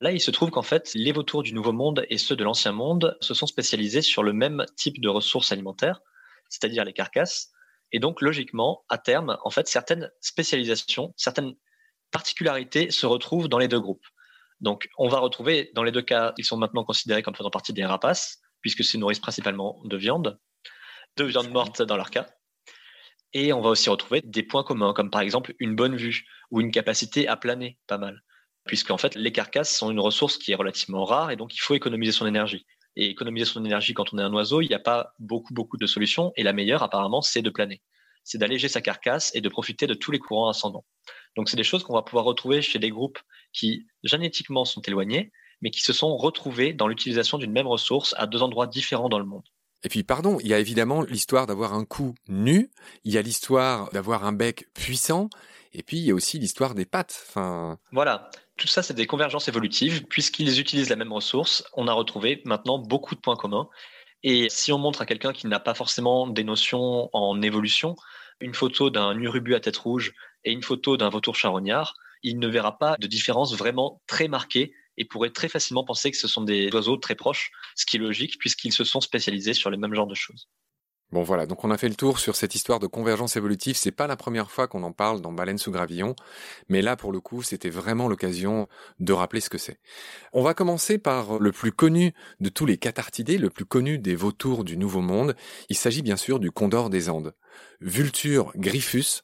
Là, 0.02 0.12
il 0.12 0.22
se 0.22 0.32
trouve 0.32 0.50
qu'en 0.50 0.62
fait, 0.62 0.92
les 0.96 1.12
vautours 1.12 1.44
du 1.44 1.54
Nouveau 1.54 1.74
Monde 1.74 2.06
et 2.10 2.18
ceux 2.18 2.36
de 2.36 2.44
l'Ancien 2.44 2.72
Monde 2.72 3.18
se 3.20 3.34
sont 3.34 3.48
spécialisés 3.48 4.02
sur 4.02 4.24
le 4.24 4.32
même 4.32 4.66
type 4.78 5.02
de 5.02 5.10
ressources 5.10 5.52
alimentaires, 5.52 6.02
c'est-à-dire 6.50 6.84
les 6.84 6.94
carcasses, 6.94 7.52
et 7.92 8.00
donc, 8.00 8.22
logiquement, 8.22 8.86
à 8.90 8.98
terme, 8.98 9.38
en 9.44 9.50
fait, 9.50 9.68
certaines 9.68 10.12
spécialisations, 10.22 11.14
certaines 11.18 11.56
particularités 12.12 12.92
se 12.92 13.06
retrouvent 13.06 13.48
dans 13.48 13.58
les 13.58 13.68
deux 13.68 13.80
groupes. 13.80 14.06
Donc, 14.62 14.90
on 14.98 15.08
va 15.08 15.20
retrouver, 15.20 15.72
dans 15.74 15.84
les 15.84 15.92
deux 15.92 16.02
cas, 16.02 16.34
ils 16.38 16.46
sont 16.46 16.58
maintenant 16.58 16.84
considérés 16.84 17.24
comme 17.24 17.36
faisant 17.36 17.50
partie 17.50 17.74
des 17.74 17.86
rapaces, 17.86 18.42
puisque 18.62 18.84
se 18.84 18.98
nourrissent 18.98 19.20
principalement 19.20 19.82
de 19.86 19.98
viande, 19.98 20.40
de 21.18 21.24
viande 21.24 21.50
morte 21.50 21.82
dans 21.82 21.96
leur 21.96 22.12
cas. 22.12 22.28
Et 23.34 23.54
on 23.54 23.62
va 23.62 23.70
aussi 23.70 23.90
retrouver 23.90 24.22
des 24.24 24.44
points 24.44 24.64
communs, 24.64 24.94
comme 24.94 25.12
par 25.12 25.22
exemple 25.22 25.54
une 25.60 25.76
bonne 25.76 25.96
vue 25.96 26.26
ou 26.52 26.62
une 26.62 26.72
capacité 26.72 27.28
à 27.28 27.38
planer, 27.38 27.80
pas 27.88 27.98
mal. 27.98 28.22
Puisqu'en 28.66 28.98
fait, 28.98 29.16
les 29.16 29.32
carcasses 29.32 29.76
sont 29.76 29.92
une 29.92 30.00
ressource 30.00 30.38
qui 30.38 30.52
est 30.52 30.56
relativement 30.56 31.06
rare 31.06 31.32
et 31.32 31.36
donc 31.36 31.56
il 31.56 31.60
faut 31.60 31.76
économiser 31.76 32.12
son 32.12 32.28
énergie. 32.28 32.66
Et 32.96 33.10
économiser 33.10 33.46
son 33.46 33.64
énergie 33.64 33.94
quand 33.94 34.14
on 34.14 34.18
est 34.18 34.24
un 34.24 34.34
oiseau, 34.34 34.62
il 34.62 34.68
n'y 34.68 34.76
a 34.76 34.80
pas 34.80 35.14
beaucoup, 35.20 35.54
beaucoup 35.54 35.78
de 35.78 35.86
solutions. 35.86 36.34
Et 36.36 36.44
la 36.44 36.54
meilleure, 36.54 36.84
apparemment, 36.84 37.22
c'est 37.22 37.42
de 37.42 37.50
planer. 37.50 37.82
C'est 38.24 38.38
d'alléger 38.38 38.68
sa 38.68 38.82
carcasse 38.82 39.32
et 39.34 39.42
de 39.42 39.50
profiter 39.50 39.88
de 39.88 39.94
tous 39.94 40.12
les 40.12 40.20
courants 40.20 40.50
ascendants. 40.50 40.86
Donc, 41.36 41.50
c'est 41.50 41.58
des 41.58 41.64
choses 41.64 41.84
qu'on 41.84 41.94
va 41.94 42.02
pouvoir 42.02 42.26
retrouver 42.26 42.62
chez 42.62 42.80
des 42.80 42.90
groupes 42.90 43.20
qui 43.54 43.88
génétiquement 44.04 44.66
sont 44.66 44.82
éloignés, 44.82 45.32
mais 45.62 45.72
qui 45.72 45.82
se 45.82 45.94
sont 45.94 46.16
retrouvés 46.18 46.74
dans 46.74 46.88
l'utilisation 46.88 47.38
d'une 47.38 47.52
même 47.52 47.68
ressource 47.68 48.14
à 48.18 48.28
deux 48.28 48.42
endroits 48.42 48.68
différents 48.68 49.10
dans 49.10 49.20
le 49.20 49.26
monde. 49.26 49.44
Et 49.84 49.90
puis, 49.90 50.04
pardon, 50.04 50.38
il 50.42 50.48
y 50.48 50.54
a 50.54 50.60
évidemment 50.60 51.04
l'histoire 51.04 51.48
d'avoir 51.48 51.74
un 51.74 51.86
cou 51.86 52.14
nu, 52.28 52.70
il 53.06 53.14
y 53.14 53.18
a 53.18 53.22
l'histoire 53.22 53.90
d'avoir 53.92 54.26
un 54.26 54.34
bec 54.34 54.68
puissant, 54.74 55.30
et 55.74 55.84
puis 55.84 55.98
il 55.98 56.04
y 56.04 56.12
a 56.12 56.16
aussi 56.16 56.40
l'histoire 56.40 56.76
des 56.76 56.86
pattes. 56.86 57.34
Voilà, 57.92 58.30
tout 58.58 58.68
ça, 58.68 58.84
c'est 58.84 58.94
des 58.94 59.08
convergences 59.08 59.48
évolutives. 59.48 60.06
Puisqu'ils 60.08 60.60
utilisent 60.60 60.90
la 60.90 60.96
même 60.96 61.14
ressource, 61.14 61.64
on 61.74 61.88
a 61.88 61.94
retrouvé 61.94 62.42
maintenant 62.46 62.78
beaucoup 62.78 63.16
de 63.16 63.20
points 63.20 63.36
communs. 63.36 63.70
Et 64.24 64.50
si 64.50 64.72
on 64.74 64.78
montre 64.78 65.02
à 65.02 65.06
quelqu'un 65.06 65.32
qui 65.32 65.48
n'a 65.48 65.60
pas 65.60 65.74
forcément 65.74 66.28
des 66.28 66.44
notions 66.44 67.10
en 67.14 67.42
évolution, 67.42 67.96
une 68.42 68.54
photo 68.54 68.90
d'un 68.90 69.18
urubu 69.18 69.56
à 69.56 69.60
tête 69.60 69.78
rouge 69.78 70.14
et 70.44 70.52
une 70.52 70.64
photo 70.64 70.98
d'un 70.98 71.10
vautour 71.10 71.36
charognard, 71.36 71.96
il 72.22 72.38
ne 72.40 72.48
verra 72.48 72.78
pas 72.78 72.98
de 73.00 73.08
différence 73.08 73.56
vraiment 73.56 74.02
très 74.08 74.28
marquée 74.28 74.74
et 74.98 75.06
pourrait 75.06 75.30
très 75.30 75.48
facilement 75.48 75.86
penser 75.86 76.12
que 76.12 76.18
ce 76.18 76.28
sont 76.28 76.42
des 76.42 76.70
oiseaux 76.74 76.98
très 76.98 77.16
proches, 77.16 77.52
ce 77.76 77.86
qui 77.86 77.96
est 77.96 78.00
logique 78.00 78.38
puisqu'ils 78.40 78.74
se 78.74 78.84
sont 78.84 79.00
spécialisés 79.00 79.54
sur 79.54 79.70
le 79.70 79.78
même 79.78 79.94
genre 79.94 80.08
de 80.08 80.16
choses. 80.16 80.50
Bon 81.12 81.24
voilà, 81.24 81.48
donc 81.48 81.64
on 81.64 81.72
a 81.72 81.78
fait 81.78 81.90
le 81.90 81.96
tour 81.96 82.20
sur 82.20 82.36
cette 82.36 82.54
histoire 82.54 82.78
de 82.80 82.86
convergence 82.86 83.36
évolutive. 83.36 83.76
C'est 83.76 83.92
pas 83.92 84.06
la 84.06 84.16
première 84.16 84.52
fois 84.52 84.68
qu'on 84.68 84.84
en 84.84 84.92
parle 84.92 85.22
dans 85.22 85.32
Baleine 85.32 85.58
sous 85.58 85.72
gravillon, 85.72 86.16
mais 86.68 86.84
là 86.84 86.96
pour 86.96 87.12
le 87.12 87.20
coup, 87.20 87.42
c'était 87.42 87.72
vraiment 87.72 88.08
l'occasion 88.08 88.68
de 89.00 89.12
rappeler 89.12 89.42
ce 89.42 89.50
que 89.50 89.58
c'est. 89.58 89.80
On 90.34 90.44
va 90.44 90.54
commencer 90.54 91.00
par 91.00 91.40
le 91.40 91.52
plus 91.52 91.72
connu 91.72 92.14
de 92.42 92.50
tous 92.50 92.68
les 92.68 92.78
cathartidés, 92.78 93.40
le 93.40 93.50
plus 93.50 93.66
connu 93.66 93.98
des 93.98 94.16
vautours 94.16 94.64
du 94.64 94.78
Nouveau 94.78 95.02
Monde. 95.02 95.36
Il 95.70 95.76
s'agit 95.76 96.04
bien 96.04 96.18
sûr 96.18 96.40
du 96.40 96.52
condor 96.52 96.92
des 96.92 97.10
Andes. 97.10 97.34
Vulture 97.82 98.52
griffus, 98.56 99.24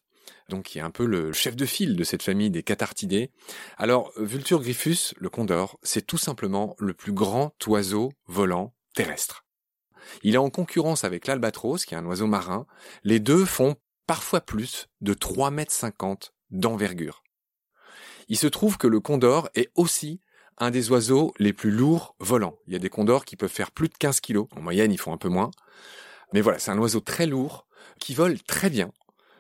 donc 0.50 0.64
qui 0.64 0.80
est 0.80 0.82
un 0.82 0.90
peu 0.90 1.06
le 1.06 1.34
chef 1.34 1.56
de 1.56 1.68
file 1.68 1.96
de 1.96 2.04
cette 2.04 2.24
famille 2.24 2.50
des 2.50 2.64
cathartidés. 2.64 3.30
Alors, 3.78 4.12
Vulture 4.18 4.60
griffus, 4.60 5.14
le 5.18 5.30
condor, 5.30 5.78
c'est 5.84 6.08
tout 6.08 6.18
simplement 6.18 6.76
le 6.80 6.96
plus 6.96 7.14
grand 7.14 7.54
oiseau 7.68 8.12
volant 8.26 8.74
terrestre. 8.96 9.45
Il 10.24 10.36
est 10.36 10.40
en 10.40 10.50
concurrence 10.50 11.04
avec 11.04 11.28
l'albatros, 11.28 11.86
qui 11.86 11.94
est 11.94 11.98
un 11.98 12.06
oiseau 12.06 12.28
marin. 12.28 12.66
Les 13.04 13.20
deux 13.20 13.46
font 13.46 13.76
parfois 14.08 14.42
plus 14.42 14.88
de 15.02 15.14
3,50 15.14 15.52
mètres 15.52 16.34
d'envergure. 16.52 17.24
Il 18.28 18.38
se 18.38 18.48
trouve 18.48 18.78
que 18.78 18.88
le 18.88 19.00
condor 19.00 19.50
est 19.56 19.70
aussi 19.76 20.20
un 20.58 20.72
des 20.72 20.90
oiseaux 20.90 21.34
les 21.38 21.54
plus 21.54 21.72
lourds 21.72 22.16
volants. 22.20 22.58
Il 22.68 22.74
y 22.74 22.76
a 22.76 22.80
des 22.80 22.90
condors 22.90 23.26
qui 23.26 23.36
peuvent 23.36 23.50
faire 23.50 23.72
plus 23.72 23.90
de 23.90 23.96
15 23.98 24.20
kilos. 24.22 24.48
En 24.56 24.62
moyenne, 24.62 24.92
ils 24.92 25.00
font 25.00 25.14
un 25.14 25.18
peu 25.18 25.30
moins. 25.30 25.52
Mais 26.34 26.42
voilà, 26.42 26.60
c'est 26.60 26.72
un 26.72 26.78
oiseau 26.78 27.02
très 27.02 27.28
lourd 27.28 27.68
qui 28.00 28.14
vole 28.14 28.42
très 28.42 28.70
bien 28.70 28.92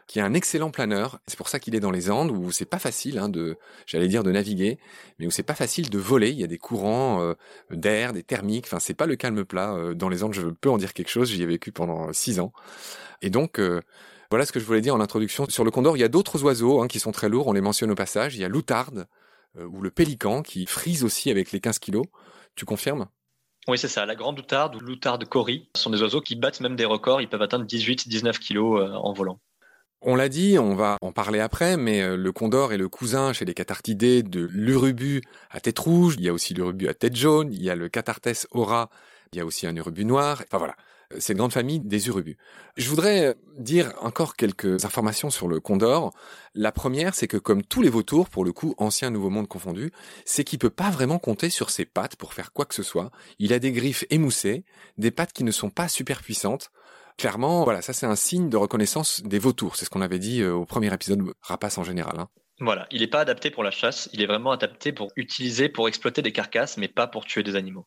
qui 0.07 0.19
est 0.19 0.21
un 0.21 0.33
excellent 0.33 0.69
planeur. 0.69 1.19
C'est 1.27 1.37
pour 1.37 1.49
ça 1.49 1.59
qu'il 1.59 1.75
est 1.75 1.79
dans 1.79 1.91
les 1.91 2.11
Andes 2.11 2.31
où 2.31 2.51
c'est 2.51 2.65
pas 2.65 2.79
facile 2.79 3.17
hein, 3.17 3.29
de, 3.29 3.57
j'allais 3.85 4.07
dire 4.07 4.23
de 4.23 4.31
naviguer, 4.31 4.77
mais 5.17 5.25
où 5.25 5.31
c'est 5.31 5.43
pas 5.43 5.55
facile 5.55 5.89
de 5.89 5.97
voler. 5.97 6.29
Il 6.29 6.39
y 6.39 6.43
a 6.43 6.47
des 6.47 6.57
courants 6.57 7.21
euh, 7.21 7.33
d'air, 7.71 8.13
des 8.13 8.23
thermiques. 8.23 8.65
Enfin, 8.67 8.79
c'est 8.79 8.93
pas 8.93 9.07
le 9.07 9.15
calme 9.15 9.43
plat 9.45 9.73
euh, 9.73 9.93
dans 9.93 10.09
les 10.09 10.23
Andes. 10.23 10.33
Je 10.33 10.47
peux 10.47 10.69
en 10.69 10.77
dire 10.77 10.93
quelque 10.93 11.09
chose. 11.09 11.31
J'y 11.31 11.41
ai 11.41 11.45
vécu 11.45 11.71
pendant 11.71 12.13
six 12.13 12.39
ans. 12.39 12.53
Et 13.21 13.29
donc, 13.29 13.59
euh, 13.59 13.81
voilà 14.29 14.45
ce 14.45 14.51
que 14.51 14.59
je 14.59 14.65
voulais 14.65 14.81
dire 14.81 14.93
en 14.93 15.01
introduction 15.01 15.47
sur 15.49 15.63
le 15.63 15.71
condor. 15.71 15.97
Il 15.97 16.01
y 16.01 16.03
a 16.03 16.07
d'autres 16.09 16.43
oiseaux 16.43 16.81
hein, 16.81 16.87
qui 16.87 16.99
sont 16.99 17.11
très 17.11 17.29
lourds. 17.29 17.47
On 17.47 17.53
les 17.53 17.61
mentionne 17.61 17.89
au 17.91 17.95
passage. 17.95 18.35
Il 18.35 18.41
y 18.41 18.45
a 18.45 18.49
l'outarde 18.49 19.07
ou 19.57 19.81
le 19.81 19.89
pélican 19.89 20.41
qui 20.41 20.65
frise 20.65 21.05
aussi 21.05 21.31
avec 21.31 21.53
les 21.53 21.61
15 21.61 21.79
kilos. 21.79 22.05
Tu 22.55 22.65
confirmes? 22.65 23.07
Oui, 23.69 23.77
c'est 23.77 23.87
ça. 23.87 24.05
La 24.05 24.15
grande 24.15 24.37
outarde 24.37 24.75
ou 24.75 24.79
l'outarde 24.79 25.23
cori 25.25 25.69
sont 25.75 25.89
des 25.89 26.01
oiseaux 26.01 26.19
qui 26.19 26.35
battent 26.35 26.59
même 26.59 26.75
des 26.75 26.83
records. 26.83 27.21
Ils 27.21 27.29
peuvent 27.29 27.41
atteindre 27.41 27.65
18-19 27.65 28.37
kilos 28.37 28.81
en 28.93 29.13
volant. 29.13 29.39
On 30.07 30.15
l'a 30.15 30.29
dit, 30.29 30.59
on 30.59 30.75
va 30.75 30.97
en 31.01 31.11
parler 31.11 31.39
après, 31.39 31.77
mais 31.77 32.03
euh, 32.03 32.15
le 32.15 32.31
condor 32.31 32.71
est 32.71 32.77
le 32.77 32.87
cousin 32.87 33.33
chez 33.33 33.43
les 33.43 33.55
cathartidés 33.55 34.21
de 34.21 34.47
l'urubu 34.53 35.23
à 35.49 35.59
tête 35.59 35.79
rouge, 35.79 36.13
il 36.19 36.23
y 36.23 36.29
a 36.29 36.33
aussi 36.33 36.53
l'urubu 36.53 36.87
à 36.87 36.93
tête 36.93 37.15
jaune, 37.15 37.51
il 37.51 37.63
y 37.63 37.71
a 37.71 37.75
le 37.75 37.89
cathartes 37.89 38.45
aura, 38.51 38.91
il 39.33 39.39
y 39.39 39.41
a 39.41 39.45
aussi 39.47 39.65
un 39.65 39.75
urubu 39.75 40.05
noir, 40.05 40.43
enfin 40.47 40.59
voilà, 40.59 40.75
euh, 41.11 41.17
c'est 41.19 41.33
une 41.33 41.39
grande 41.39 41.53
famille 41.53 41.79
des 41.79 42.07
urubus. 42.07 42.37
Je 42.77 42.87
voudrais 42.87 43.25
euh, 43.25 43.33
dire 43.57 43.93
encore 43.99 44.35
quelques 44.35 44.85
informations 44.85 45.31
sur 45.31 45.47
le 45.47 45.59
condor. 45.59 46.13
La 46.53 46.71
première, 46.71 47.15
c'est 47.15 47.27
que 47.27 47.37
comme 47.37 47.63
tous 47.63 47.81
les 47.81 47.89
vautours, 47.89 48.29
pour 48.29 48.45
le 48.45 48.53
coup, 48.53 48.75
ancien 48.77 49.09
Nouveau 49.09 49.31
Monde 49.31 49.47
confondu, 49.47 49.91
c'est 50.23 50.43
qu'il 50.43 50.59
peut 50.59 50.69
pas 50.69 50.91
vraiment 50.91 51.17
compter 51.17 51.49
sur 51.49 51.71
ses 51.71 51.85
pattes 51.85 52.15
pour 52.15 52.35
faire 52.35 52.53
quoi 52.53 52.65
que 52.65 52.75
ce 52.75 52.83
soit. 52.83 53.09
Il 53.39 53.53
a 53.53 53.57
des 53.59 53.71
griffes 53.71 54.05
émoussées, 54.11 54.65
des 54.99 55.09
pattes 55.09 55.33
qui 55.33 55.43
ne 55.43 55.51
sont 55.51 55.71
pas 55.71 55.87
super 55.87 56.21
puissantes. 56.21 56.69
Clairement, 57.17 57.63
voilà, 57.63 57.81
ça 57.81 57.93
c'est 57.93 58.05
un 58.05 58.15
signe 58.15 58.49
de 58.49 58.57
reconnaissance 58.57 59.21
des 59.23 59.39
vautours. 59.39 59.75
C'est 59.75 59.85
ce 59.85 59.89
qu'on 59.89 60.01
avait 60.01 60.19
dit 60.19 60.41
euh, 60.41 60.53
au 60.53 60.65
premier 60.65 60.93
épisode 60.93 61.33
Rapace 61.41 61.77
en 61.77 61.83
général. 61.83 62.19
Hein. 62.19 62.27
Voilà, 62.59 62.87
il 62.91 63.01
n'est 63.01 63.07
pas 63.07 63.21
adapté 63.21 63.51
pour 63.51 63.63
la 63.63 63.71
chasse, 63.71 64.09
il 64.13 64.21
est 64.21 64.27
vraiment 64.27 64.51
adapté 64.51 64.93
pour 64.93 65.11
utiliser, 65.15 65.69
pour 65.69 65.87
exploiter 65.87 66.21
des 66.21 66.31
carcasses, 66.31 66.77
mais 66.77 66.87
pas 66.87 67.07
pour 67.07 67.25
tuer 67.25 67.43
des 67.43 67.55
animaux. 67.55 67.85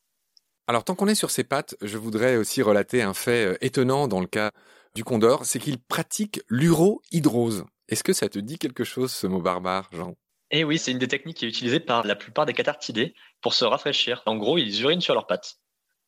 Alors 0.66 0.84
tant 0.84 0.94
qu'on 0.94 1.08
est 1.08 1.14
sur 1.14 1.30
ses 1.30 1.44
pattes, 1.44 1.74
je 1.80 1.96
voudrais 1.96 2.36
aussi 2.36 2.60
relater 2.60 3.02
un 3.02 3.14
fait 3.14 3.46
euh, 3.46 3.64
étonnant 3.64 4.08
dans 4.08 4.20
le 4.20 4.26
cas 4.26 4.52
du 4.94 5.04
condor, 5.04 5.44
c'est 5.44 5.58
qu'il 5.58 5.78
pratique 5.78 6.42
l'urohydrose. 6.48 7.64
Est-ce 7.88 8.04
que 8.04 8.12
ça 8.12 8.28
te 8.28 8.38
dit 8.38 8.58
quelque 8.58 8.84
chose 8.84 9.12
ce 9.12 9.26
mot 9.26 9.40
barbare, 9.40 9.88
Jean? 9.92 10.14
Eh 10.50 10.64
oui, 10.64 10.78
c'est 10.78 10.90
une 10.92 10.98
des 10.98 11.08
techniques 11.08 11.38
qui 11.38 11.44
est 11.44 11.48
utilisée 11.48 11.80
par 11.80 12.06
la 12.06 12.16
plupart 12.16 12.46
des 12.46 12.54
cathartidés 12.54 13.14
pour 13.40 13.54
se 13.54 13.64
rafraîchir. 13.64 14.22
En 14.26 14.36
gros, 14.36 14.58
ils 14.58 14.82
urinent 14.82 15.00
sur 15.00 15.14
leurs 15.14 15.26
pattes. 15.26 15.58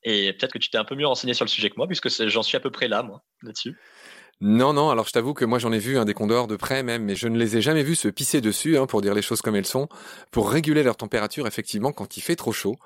Et 0.03 0.33
peut-être 0.33 0.53
que 0.53 0.59
tu 0.59 0.71
t'es 0.71 0.79
un 0.79 0.85
peu 0.85 0.95
mieux 0.95 1.07
renseigné 1.07 1.35
sur 1.35 1.45
le 1.45 1.51
sujet 1.51 1.71
que 1.71 1.77
moi, 1.77 1.87
puisque 1.87 2.09
j'en 2.29 2.43
suis 2.43 2.57
à 2.57 2.61
peu 2.61 2.71
près 2.71 2.89
là, 2.89 3.03
moi, 3.03 3.23
là-dessus. 3.43 3.77
Non, 4.43 4.73
non, 4.73 4.89
alors 4.89 5.07
je 5.07 5.13
t'avoue 5.13 5.35
que 5.35 5.45
moi 5.45 5.59
j'en 5.59 5.71
ai 5.71 5.79
vu 5.79 5.99
un 5.99 6.07
des 6.07 6.15
condors 6.15 6.47
de 6.47 6.57
près 6.57 6.83
même, 6.83 7.05
mais 7.05 7.15
je 7.15 7.29
ne 7.29 7.37
les 7.37 7.59
ai 7.59 7.61
jamais 7.61 7.83
vus 7.83 7.95
se 7.95 8.09
pisser 8.09 8.41
dessus, 8.41 8.79
hein, 8.79 8.87
pour 8.87 9.03
dire 9.03 9.13
les 9.13 9.21
choses 9.21 9.43
comme 9.43 9.55
elles 9.55 9.67
sont, 9.67 9.87
pour 10.31 10.51
réguler 10.51 10.83
leur 10.83 10.97
température 10.97 11.47
effectivement 11.47 11.93
quand 11.93 12.17
il 12.17 12.23
fait 12.23 12.37
trop 12.37 12.53
chaud. 12.53 12.77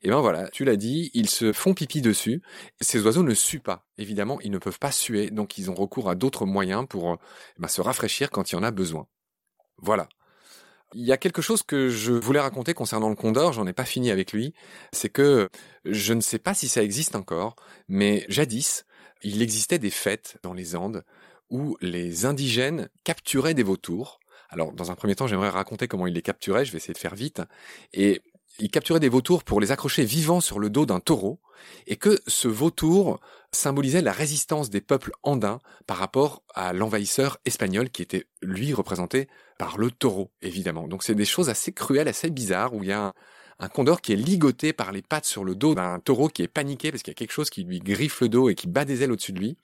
Et 0.00 0.08
ben 0.08 0.20
voilà, 0.22 0.48
tu 0.48 0.64
l'as 0.64 0.76
dit, 0.76 1.10
ils 1.12 1.28
se 1.28 1.52
font 1.52 1.74
pipi 1.74 2.00
dessus. 2.00 2.40
Ces 2.80 3.02
oiseaux 3.04 3.24
ne 3.24 3.34
suent 3.34 3.60
pas, 3.60 3.84
évidemment, 3.98 4.40
ils 4.40 4.50
ne 4.50 4.56
peuvent 4.56 4.78
pas 4.78 4.90
suer, 4.90 5.30
donc 5.30 5.58
ils 5.58 5.70
ont 5.70 5.74
recours 5.74 6.08
à 6.08 6.14
d'autres 6.14 6.46
moyens 6.46 6.86
pour 6.88 7.18
ben, 7.58 7.68
se 7.68 7.82
rafraîchir 7.82 8.30
quand 8.30 8.50
il 8.50 8.54
y 8.54 8.58
en 8.58 8.62
a 8.62 8.70
besoin. 8.70 9.06
Voilà. 9.76 10.08
Il 10.94 11.04
y 11.04 11.12
a 11.12 11.16
quelque 11.16 11.42
chose 11.42 11.62
que 11.62 11.88
je 11.88 12.12
voulais 12.12 12.40
raconter 12.40 12.74
concernant 12.74 13.08
le 13.08 13.14
condor, 13.14 13.52
j'en 13.52 13.66
ai 13.66 13.72
pas 13.72 13.84
fini 13.84 14.10
avec 14.10 14.32
lui, 14.32 14.54
c'est 14.92 15.08
que 15.08 15.48
je 15.84 16.12
ne 16.12 16.20
sais 16.20 16.38
pas 16.38 16.54
si 16.54 16.68
ça 16.68 16.82
existe 16.82 17.16
encore, 17.16 17.56
mais 17.88 18.26
jadis, 18.28 18.84
il 19.22 19.42
existait 19.42 19.78
des 19.78 19.90
fêtes 19.90 20.38
dans 20.42 20.52
les 20.52 20.76
Andes 20.76 21.04
où 21.50 21.76
les 21.80 22.24
indigènes 22.24 22.88
capturaient 23.04 23.54
des 23.54 23.62
vautours. 23.62 24.20
Alors, 24.48 24.72
dans 24.72 24.90
un 24.90 24.94
premier 24.94 25.14
temps, 25.14 25.26
j'aimerais 25.26 25.50
raconter 25.50 25.86
comment 25.88 26.06
ils 26.06 26.14
les 26.14 26.22
capturaient, 26.22 26.64
je 26.64 26.72
vais 26.72 26.78
essayer 26.78 26.94
de 26.94 26.98
faire 26.98 27.14
vite. 27.14 27.42
Et 27.92 28.22
ils 28.58 28.70
capturaient 28.70 29.00
des 29.00 29.08
vautours 29.08 29.44
pour 29.44 29.60
les 29.60 29.70
accrocher 29.70 30.04
vivants 30.04 30.40
sur 30.40 30.58
le 30.58 30.70
dos 30.70 30.86
d'un 30.86 31.00
taureau, 31.00 31.40
et 31.86 31.96
que 31.96 32.20
ce 32.26 32.48
vautour 32.48 33.20
symbolisait 33.52 34.02
la 34.02 34.12
résistance 34.12 34.70
des 34.70 34.80
peuples 34.80 35.12
andins 35.22 35.60
par 35.86 35.98
rapport 35.98 36.42
à 36.54 36.72
l'envahisseur 36.72 37.38
espagnol 37.44 37.90
qui 37.90 38.02
était, 38.02 38.26
lui, 38.40 38.72
représenté 38.72 39.28
par 39.62 39.78
le 39.78 39.92
taureau, 39.92 40.28
évidemment. 40.42 40.88
Donc 40.88 41.04
c'est 41.04 41.14
des 41.14 41.24
choses 41.24 41.48
assez 41.48 41.70
cruelles, 41.70 42.08
assez 42.08 42.30
bizarres, 42.30 42.74
où 42.74 42.82
il 42.82 42.88
y 42.88 42.92
a 42.92 43.12
un, 43.60 43.68
condor 43.68 44.00
qui 44.00 44.12
est 44.12 44.16
ligoté 44.16 44.72
par 44.72 44.90
les 44.90 45.02
pattes 45.02 45.24
sur 45.24 45.44
le 45.44 45.54
dos 45.54 45.76
d'un 45.76 46.00
taureau 46.00 46.26
qui 46.26 46.42
est 46.42 46.48
paniqué 46.48 46.90
parce 46.90 47.04
qu'il 47.04 47.12
y 47.12 47.14
a 47.14 47.20
quelque 47.20 47.30
chose 47.30 47.48
qui 47.48 47.62
lui 47.62 47.78
griffe 47.78 48.22
le 48.22 48.28
dos 48.28 48.48
et 48.48 48.56
qui 48.56 48.66
bat 48.66 48.84
des 48.84 49.04
ailes 49.04 49.12
au-dessus 49.12 49.30
de 49.30 49.38
lui. 49.38 49.56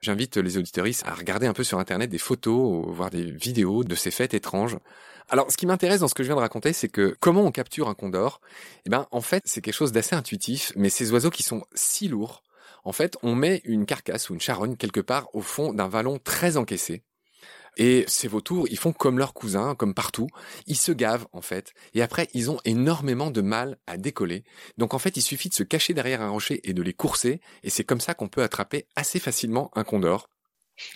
J'invite 0.00 0.38
les 0.38 0.58
auditoristes 0.58 1.04
à 1.06 1.14
regarder 1.14 1.46
un 1.46 1.52
peu 1.52 1.62
sur 1.62 1.78
Internet 1.78 2.10
des 2.10 2.18
photos, 2.18 2.84
voir 2.88 3.10
des 3.10 3.30
vidéos 3.30 3.84
de 3.84 3.94
ces 3.94 4.10
fêtes 4.10 4.34
étranges. 4.34 4.76
Alors, 5.28 5.48
ce 5.52 5.56
qui 5.56 5.66
m'intéresse 5.66 6.00
dans 6.00 6.08
ce 6.08 6.14
que 6.14 6.24
je 6.24 6.28
viens 6.30 6.36
de 6.36 6.40
raconter, 6.40 6.72
c'est 6.72 6.88
que 6.88 7.16
comment 7.20 7.42
on 7.42 7.52
capture 7.52 7.88
un 7.88 7.94
condor? 7.94 8.40
Eh 8.86 8.90
ben, 8.90 9.06
en 9.12 9.20
fait, 9.20 9.44
c'est 9.46 9.60
quelque 9.60 9.72
chose 9.72 9.92
d'assez 9.92 10.16
intuitif, 10.16 10.72
mais 10.74 10.90
ces 10.90 11.12
oiseaux 11.12 11.30
qui 11.30 11.44
sont 11.44 11.62
si 11.74 12.08
lourds, 12.08 12.42
en 12.82 12.90
fait, 12.90 13.16
on 13.22 13.36
met 13.36 13.62
une 13.62 13.86
carcasse 13.86 14.30
ou 14.30 14.34
une 14.34 14.40
charogne 14.40 14.74
quelque 14.76 15.00
part 15.00 15.28
au 15.32 15.42
fond 15.42 15.72
d'un 15.72 15.86
vallon 15.86 16.18
très 16.18 16.56
encaissé. 16.56 17.04
Et 17.76 18.04
ces 18.06 18.28
vautours, 18.28 18.68
ils 18.68 18.78
font 18.78 18.92
comme 18.92 19.18
leurs 19.18 19.34
cousins, 19.34 19.74
comme 19.74 19.94
partout. 19.94 20.28
Ils 20.66 20.76
se 20.76 20.92
gavent, 20.92 21.26
en 21.32 21.40
fait. 21.40 21.72
Et 21.94 22.02
après, 22.02 22.28
ils 22.34 22.50
ont 22.50 22.58
énormément 22.64 23.30
de 23.30 23.40
mal 23.40 23.78
à 23.86 23.96
décoller. 23.96 24.44
Donc, 24.78 24.94
en 24.94 24.98
fait, 24.98 25.16
il 25.16 25.22
suffit 25.22 25.48
de 25.48 25.54
se 25.54 25.62
cacher 25.62 25.94
derrière 25.94 26.22
un 26.22 26.30
rocher 26.30 26.60
et 26.68 26.72
de 26.72 26.82
les 26.82 26.92
courser. 26.92 27.40
Et 27.62 27.70
c'est 27.70 27.84
comme 27.84 28.00
ça 28.00 28.14
qu'on 28.14 28.28
peut 28.28 28.42
attraper 28.42 28.86
assez 28.96 29.18
facilement 29.18 29.70
un 29.74 29.84
condor. 29.84 30.28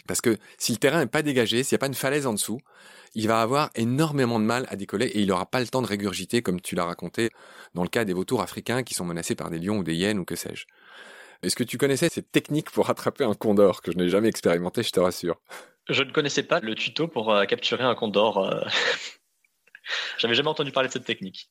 Parce 0.07 0.21
que 0.21 0.37
si 0.59 0.73
le 0.73 0.79
terrain 0.79 1.01
n'est 1.01 1.07
pas 1.07 1.23
dégagé, 1.23 1.63
s'il 1.63 1.75
n'y 1.75 1.79
a 1.79 1.81
pas 1.81 1.87
une 1.87 1.95
falaise 1.95 2.27
en 2.27 2.33
dessous, 2.33 2.61
il 3.15 3.29
va 3.29 3.41
avoir 3.41 3.71
énormément 3.75 4.39
de 4.41 4.45
mal 4.45 4.67
à 4.71 4.77
décoller 4.77 5.07
et 5.07 5.21
il 5.21 5.29
n'aura 5.29 5.47
pas 5.47 5.61
le 5.61 5.69
temps 5.69 5.83
de 5.83 5.87
régurgiter 5.87 6.43
comme 6.43 6.61
tu 6.61 6.75
l'as 6.75 6.85
raconté 6.85 7.31
dans 7.75 7.83
le 7.83 7.89
cas 7.89 8.05
des 8.05 8.13
vautours 8.13 8.43
africains 8.43 8.83
qui 8.83 8.95
sont 8.95 9.05
menacés 9.05 9.35
par 9.35 9.51
des 9.51 9.59
lions 9.59 9.79
ou 9.79 9.85
des 9.85 9.95
hyènes 9.95 10.19
ou 10.19 10.25
que 10.25 10.37
sais-je. 10.37 10.67
Est-ce 11.43 11.55
que 11.55 11.65
tu 11.65 11.79
connaissais 11.79 12.09
cette 12.09 12.33
technique 12.33 12.71
pour 12.71 12.91
attraper 12.91 13.25
un 13.25 13.35
condor 13.35 13.81
que 13.81 13.93
je 13.93 13.97
n'ai 13.97 14.09
jamais 14.09 14.29
expérimenté, 14.29 14.83
je 14.83 14.91
te 14.91 14.99
rassure? 14.99 15.41
Je 15.89 16.03
ne 16.03 16.13
connaissais 16.13 16.43
pas 16.43 16.61
le 16.61 16.75
tuto 16.75 17.09
pour 17.09 17.33
euh, 17.33 17.45
capturer 17.45 17.85
un 17.85 17.95
condor. 17.95 18.39
Euh... 18.39 18.61
J'avais 20.19 20.35
jamais 20.35 20.49
entendu 20.49 20.73
parler 20.73 20.89
de 20.89 20.93
cette 20.93 21.05
technique. 21.05 21.51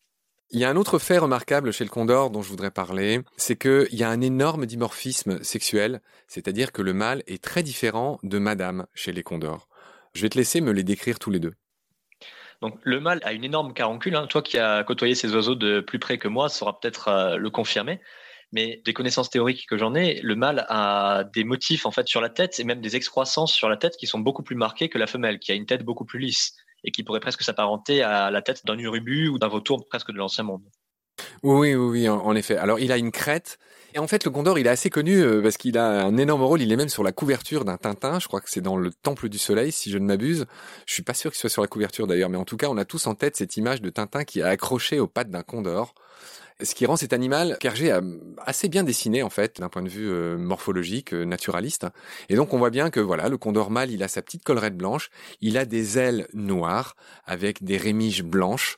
Il 0.49 0.59
y 0.59 0.65
a 0.65 0.69
un 0.69 0.77
autre 0.77 0.97
fait 0.97 1.17
remarquable 1.17 1.73
chez 1.73 1.83
le 1.83 1.89
condor 1.89 2.29
dont 2.29 2.41
je 2.41 2.49
voudrais 2.49 2.71
parler, 2.71 3.21
c'est 3.35 3.57
qu'il 3.57 3.93
y 3.93 4.03
a 4.03 4.09
un 4.09 4.21
énorme 4.21 4.65
dimorphisme 4.65 5.43
sexuel, 5.43 6.01
c'est-à-dire 6.27 6.71
que 6.71 6.81
le 6.81 6.93
mâle 6.93 7.21
est 7.27 7.43
très 7.43 7.63
différent 7.63 8.17
de 8.23 8.37
madame 8.37 8.87
chez 8.93 9.11
les 9.11 9.23
condors. 9.23 9.67
Je 10.13 10.21
vais 10.21 10.29
te 10.29 10.37
laisser 10.37 10.61
me 10.61 10.71
les 10.71 10.83
décrire 10.83 11.19
tous 11.19 11.31
les 11.31 11.39
deux. 11.39 11.53
Donc 12.61 12.79
le 12.83 12.99
mâle 12.99 13.19
a 13.23 13.33
une 13.33 13.43
énorme 13.43 13.73
caroncule. 13.73 14.15
Hein. 14.15 14.27
Toi 14.27 14.41
qui 14.41 14.57
as 14.57 14.83
côtoyé 14.83 15.15
ces 15.15 15.35
oiseaux 15.35 15.55
de 15.55 15.81
plus 15.81 15.99
près 15.99 16.17
que 16.17 16.27
moi 16.27 16.47
sauras 16.47 16.77
peut-être 16.81 17.09
euh, 17.09 17.35
le 17.35 17.49
confirmer. 17.49 17.99
Mais 18.53 18.81
des 18.85 18.93
connaissances 18.93 19.29
théoriques 19.29 19.65
que 19.67 19.77
j'en 19.77 19.93
ai, 19.93 20.21
le 20.21 20.35
mâle 20.35 20.65
a 20.69 21.25
des 21.33 21.43
motifs 21.43 21.85
en 21.85 21.91
fait 21.91 22.07
sur 22.07 22.21
la 22.21 22.29
tête 22.29 22.59
et 22.59 22.63
même 22.63 22.81
des 22.81 22.95
excroissances 22.95 23.53
sur 23.53 23.67
la 23.67 23.77
tête 23.77 23.97
qui 23.97 24.07
sont 24.07 24.19
beaucoup 24.19 24.43
plus 24.43 24.55
marquées 24.55 24.89
que 24.89 24.97
la 24.97 25.07
femelle, 25.07 25.39
qui 25.39 25.51
a 25.51 25.55
une 25.55 25.65
tête 25.65 25.83
beaucoup 25.83 26.05
plus 26.05 26.19
lisse 26.19 26.53
et 26.83 26.91
qui 26.91 27.03
pourrait 27.03 27.19
presque 27.19 27.43
s'apparenter 27.43 28.01
à 28.03 28.31
la 28.31 28.41
tête 28.41 28.65
d'un 28.65 28.77
urubu 28.77 29.27
ou 29.27 29.37
d'un 29.37 29.49
vautour 29.49 29.85
presque 29.89 30.11
de 30.11 30.17
l'ancien 30.17 30.45
monde. 30.45 30.63
Oui, 31.43 31.75
oui, 31.75 31.75
oui, 31.75 32.09
en, 32.09 32.35
effet. 32.35 32.57
Alors, 32.57 32.79
il 32.79 32.91
a 32.91 32.97
une 32.97 33.11
crête. 33.11 33.57
Et 33.93 33.99
en 33.99 34.07
fait, 34.07 34.25
le 34.25 34.31
Condor, 34.31 34.59
il 34.59 34.67
est 34.67 34.69
assez 34.69 34.89
connu 34.89 35.19
euh, 35.19 35.41
parce 35.41 35.57
qu'il 35.57 35.77
a 35.77 36.03
un 36.05 36.17
énorme 36.17 36.43
rôle. 36.43 36.61
Il 36.61 36.71
est 36.71 36.75
même 36.75 36.89
sur 36.89 37.03
la 37.03 37.11
couverture 37.11 37.65
d'un 37.65 37.77
Tintin. 37.77 38.19
Je 38.19 38.27
crois 38.27 38.41
que 38.41 38.49
c'est 38.49 38.61
dans 38.61 38.77
le 38.77 38.91
Temple 38.91 39.29
du 39.29 39.37
Soleil, 39.37 39.71
si 39.71 39.89
je 39.89 39.97
ne 39.97 40.05
m'abuse. 40.05 40.45
Je 40.85 40.93
suis 40.93 41.03
pas 41.03 41.13
sûr 41.13 41.31
qu'il 41.31 41.39
soit 41.39 41.49
sur 41.49 41.61
la 41.61 41.67
couverture 41.67 42.05
d'ailleurs, 42.05 42.29
mais 42.29 42.37
en 42.37 42.45
tout 42.45 42.57
cas, 42.57 42.67
on 42.69 42.77
a 42.77 42.85
tous 42.85 43.07
en 43.07 43.15
tête 43.15 43.35
cette 43.35 43.57
image 43.57 43.81
de 43.81 43.89
Tintin 43.89 44.23
qui 44.23 44.39
est 44.39 44.43
accroché 44.43 44.99
aux 44.99 45.07
pattes 45.07 45.29
d'un 45.29 45.43
Condor. 45.43 45.93
Ce 46.63 46.73
qui 46.73 46.87
rend 46.87 46.95
cet 46.95 47.13
animal 47.13 47.55
qu'Hergé 47.59 47.91
a 47.91 48.01
assez 48.43 48.67
bien 48.67 48.83
dessiné 48.83 49.21
en 49.21 49.29
fait 49.29 49.59
d'un 49.59 49.69
point 49.69 49.83
de 49.83 49.89
vue 49.89 50.09
euh, 50.09 50.37
morphologique, 50.37 51.13
euh, 51.13 51.23
naturaliste. 51.23 51.85
Et 52.29 52.35
donc 52.35 52.51
on 52.51 52.57
voit 52.57 52.71
bien 52.71 52.89
que 52.89 52.99
voilà, 52.99 53.29
le 53.29 53.37
condor 53.37 53.69
mâle, 53.69 53.91
il 53.91 54.01
a 54.01 54.07
sa 54.07 54.23
petite 54.23 54.43
collerette 54.43 54.75
blanche, 54.75 55.11
il 55.39 55.59
a 55.59 55.65
des 55.65 55.99
ailes 55.99 56.27
noires 56.33 56.95
avec 57.25 57.63
des 57.63 57.77
rémiges 57.77 58.23
blanches. 58.23 58.77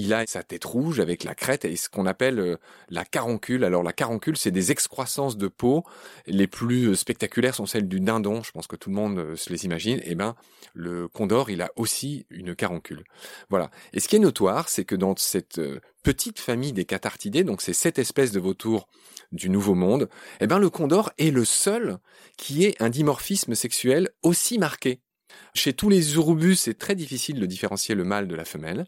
Il 0.00 0.14
a 0.14 0.24
sa 0.28 0.44
tête 0.44 0.64
rouge 0.64 1.00
avec 1.00 1.24
la 1.24 1.34
crête 1.34 1.64
et 1.64 1.74
ce 1.74 1.88
qu'on 1.88 2.06
appelle 2.06 2.38
euh, 2.38 2.56
la 2.88 3.04
caroncule. 3.04 3.64
Alors 3.64 3.82
la 3.82 3.92
caroncule, 3.92 4.36
c'est 4.36 4.52
des 4.52 4.70
excroissances 4.70 5.36
de 5.36 5.48
peau. 5.48 5.82
Les 6.28 6.46
plus 6.46 6.94
spectaculaires 6.94 7.56
sont 7.56 7.66
celles 7.66 7.88
du 7.88 7.98
dindon. 7.98 8.44
Je 8.44 8.52
pense 8.52 8.68
que 8.68 8.76
tout 8.76 8.90
le 8.90 8.94
monde 8.94 9.34
se 9.34 9.50
les 9.50 9.64
imagine. 9.64 9.98
Et 9.98 10.12
eh 10.12 10.14
ben, 10.14 10.36
le 10.72 11.08
condor, 11.08 11.50
il 11.50 11.62
a 11.62 11.72
aussi 11.74 12.26
une 12.30 12.54
caroncule. 12.54 13.02
Voilà. 13.50 13.72
Et 13.92 13.98
ce 13.98 14.06
qui 14.06 14.14
est 14.14 14.20
notoire, 14.20 14.68
c'est 14.68 14.84
que 14.84 14.94
dans 14.94 15.16
cette 15.16 15.60
petite 16.04 16.38
famille 16.38 16.72
des 16.72 16.84
cathartidés, 16.84 17.42
donc 17.42 17.60
c'est 17.60 17.72
cette 17.72 17.98
espèce 17.98 18.30
de 18.30 18.38
vautours 18.38 18.86
du 19.32 19.50
Nouveau 19.50 19.74
Monde, 19.74 20.08
eh 20.38 20.46
ben 20.46 20.60
le 20.60 20.70
condor 20.70 21.10
est 21.18 21.32
le 21.32 21.44
seul 21.44 21.98
qui 22.36 22.64
ait 22.64 22.80
un 22.80 22.88
dimorphisme 22.88 23.56
sexuel 23.56 24.10
aussi 24.22 24.58
marqué. 24.58 25.00
Chez 25.54 25.72
tous 25.72 25.88
les 25.88 26.14
urubus, 26.14 26.56
c'est 26.56 26.78
très 26.78 26.94
difficile 26.94 27.40
de 27.40 27.46
différencier 27.46 27.94
le 27.94 28.04
mâle 28.04 28.28
de 28.28 28.34
la 28.34 28.44
femelle. 28.44 28.86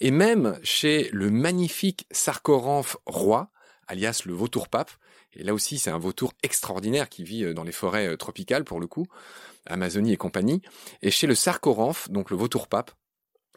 Et 0.00 0.10
même 0.10 0.58
chez 0.62 1.08
le 1.12 1.30
magnifique 1.30 2.06
Sarcoranthe 2.10 2.96
roi, 3.06 3.50
alias 3.86 4.22
le 4.26 4.34
vautour 4.34 4.68
pape, 4.68 4.90
et 5.34 5.42
là 5.42 5.54
aussi 5.54 5.78
c'est 5.78 5.90
un 5.90 5.98
vautour 5.98 6.32
extraordinaire 6.42 7.08
qui 7.08 7.24
vit 7.24 7.44
euh, 7.44 7.54
dans 7.54 7.64
les 7.64 7.72
forêts 7.72 8.08
euh, 8.08 8.16
tropicales 8.16 8.64
pour 8.64 8.80
le 8.80 8.86
coup, 8.86 9.06
Amazonie 9.66 10.12
et 10.12 10.16
compagnie, 10.16 10.62
et 11.02 11.10
chez 11.10 11.26
le 11.26 11.34
Sarcoranthe, 11.34 12.10
donc 12.10 12.30
le 12.30 12.36
vautour 12.36 12.68
pape, 12.68 12.92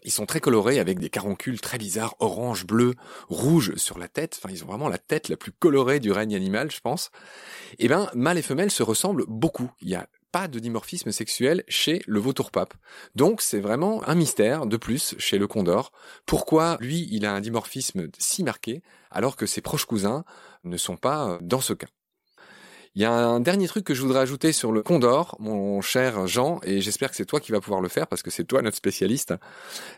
ils 0.04 0.12
sont 0.12 0.26
très 0.26 0.40
colorés 0.40 0.80
avec 0.80 1.00
des 1.00 1.10
caroncules 1.10 1.62
très 1.62 1.78
bizarres, 1.78 2.16
orange, 2.20 2.66
bleu, 2.66 2.96
rouge 3.30 3.76
sur 3.76 4.00
la 4.00 4.08
tête. 4.08 4.40
Enfin, 4.42 4.52
ils 4.52 4.64
ont 4.64 4.68
vraiment 4.68 4.90
la 4.90 4.98
tête 4.98 5.30
la 5.30 5.38
plus 5.38 5.52
colorée 5.52 6.00
du 6.00 6.12
règne 6.12 6.36
animal, 6.36 6.72
je 6.72 6.80
pense. 6.80 7.12
Eh 7.78 7.88
ben, 7.88 8.10
mâles 8.16 8.40
et 8.40 8.42
femelles 8.42 8.72
se 8.72 8.82
ressemblent 8.82 9.26
beaucoup. 9.28 9.70
Il 9.80 9.90
y 9.90 9.96
a 9.96 10.08
pas 10.32 10.48
de 10.48 10.60
dimorphisme 10.60 11.12
sexuel 11.12 11.64
chez 11.68 12.02
le 12.08 12.20
vautour 12.20 12.52
pape. 12.52 12.74
Donc 13.16 13.42
c'est 13.42 13.60
vraiment 13.60 14.08
un 14.08 14.16
mystère 14.16 14.66
de 14.66 14.78
plus 14.78 15.16
chez 15.18 15.38
le 15.38 15.48
condor. 15.48 15.92
Pourquoi 16.26 16.78
lui, 16.80 17.08
il 17.12 17.26
a 17.26 17.34
un 17.34 17.42
dimorphisme 17.42 18.08
si 18.18 18.44
marqué 18.44 18.82
alors 19.10 19.36
que 19.36 19.46
ses 19.46 19.62
proches 19.62 19.86
cousins 19.86 20.24
ne 20.64 20.78
sont 20.78 20.98
pas 20.98 21.38
dans 21.42 21.62
ce 21.62 21.74
cas? 21.74 21.88
Il 22.94 23.02
y 23.02 23.06
a 23.06 23.14
un 23.14 23.40
dernier 23.40 23.68
truc 23.68 23.86
que 23.86 23.94
je 23.94 24.02
voudrais 24.02 24.20
ajouter 24.20 24.52
sur 24.52 24.74
le 24.74 24.84
condor, 24.84 25.38
mon 25.40 25.80
cher 25.80 26.28
Jean, 26.28 26.60
et 26.64 26.82
j'espère 26.82 27.10
que 27.10 27.16
c'est 27.16 27.26
toi 27.26 27.40
qui 27.40 27.54
vas 27.54 27.62
pouvoir 27.62 27.80
le 27.80 27.88
faire 27.88 28.08
parce 28.08 28.22
que 28.22 28.30
c'est 28.30 28.44
toi 28.44 28.62
notre 28.62 28.76
spécialiste. 28.76 29.34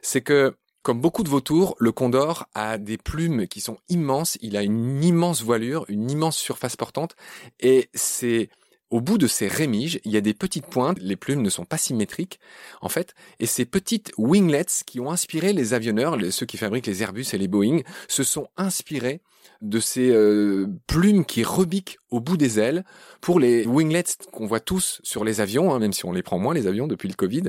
C'est 0.04 0.22
que 0.22 0.56
comme 0.84 1.00
beaucoup 1.00 1.24
de 1.24 1.30
vautours, 1.30 1.76
le 1.80 1.92
condor 1.94 2.46
a 2.54 2.78
des 2.78 2.98
plumes 2.98 3.48
qui 3.48 3.62
sont 3.62 3.78
immenses, 3.88 4.38
il 4.42 4.58
a 4.58 4.64
une 4.64 5.02
immense 5.04 5.42
voilure, 5.42 5.86
une 5.88 6.12
immense 6.12 6.38
surface 6.38 6.76
portante, 6.76 7.16
et 7.62 7.90
c'est 7.94 8.50
au 8.94 9.02
bout 9.02 9.18
de 9.18 9.26
ces 9.26 9.48
rémiges, 9.48 10.00
il 10.06 10.12
y 10.12 10.18
a 10.18 10.22
des 10.22 10.36
petites 10.36 10.68
pointes, 10.68 11.00
les 11.02 11.16
plumes 11.16 11.42
ne 11.42 11.50
sont 11.50 11.66
pas 11.66 11.80
symétriques 11.80 12.40
en 12.80 12.90
fait, 12.90 13.16
et 13.40 13.48
ces 13.48 13.66
petites 13.66 14.12
winglets 14.20 14.84
qui 14.86 15.00
ont 15.00 15.10
inspiré 15.10 15.52
les 15.52 15.74
avionneurs, 15.74 16.16
ceux 16.30 16.46
qui 16.46 16.58
fabriquent 16.58 16.86
les 16.86 17.02
Airbus 17.02 17.26
et 17.34 17.40
les 17.40 17.48
Boeing, 17.48 17.80
se 18.08 18.24
sont 18.24 18.50
inspirés 18.56 19.22
de 19.62 19.80
ces 19.80 20.10
euh, 20.12 20.68
plumes 20.88 21.26
qui 21.26 21.44
rebiquent 21.44 21.98
au 22.10 22.20
bout 22.20 22.38
des 22.38 22.60
ailes 22.60 22.84
pour 23.22 23.40
les 23.40 23.66
winglets 23.66 24.18
qu'on 24.32 24.46
voit 24.46 24.60
tous 24.60 25.00
sur 25.04 25.24
les 25.24 25.42
avions, 25.42 25.74
hein, 25.74 25.80
même 25.80 25.94
si 25.94 26.06
on 26.06 26.12
les 26.12 26.22
prend 26.22 26.38
moins 26.38 26.54
les 26.54 26.68
avions 26.68 26.88
depuis 26.88 27.08
le 27.08 27.14
Covid. 27.14 27.44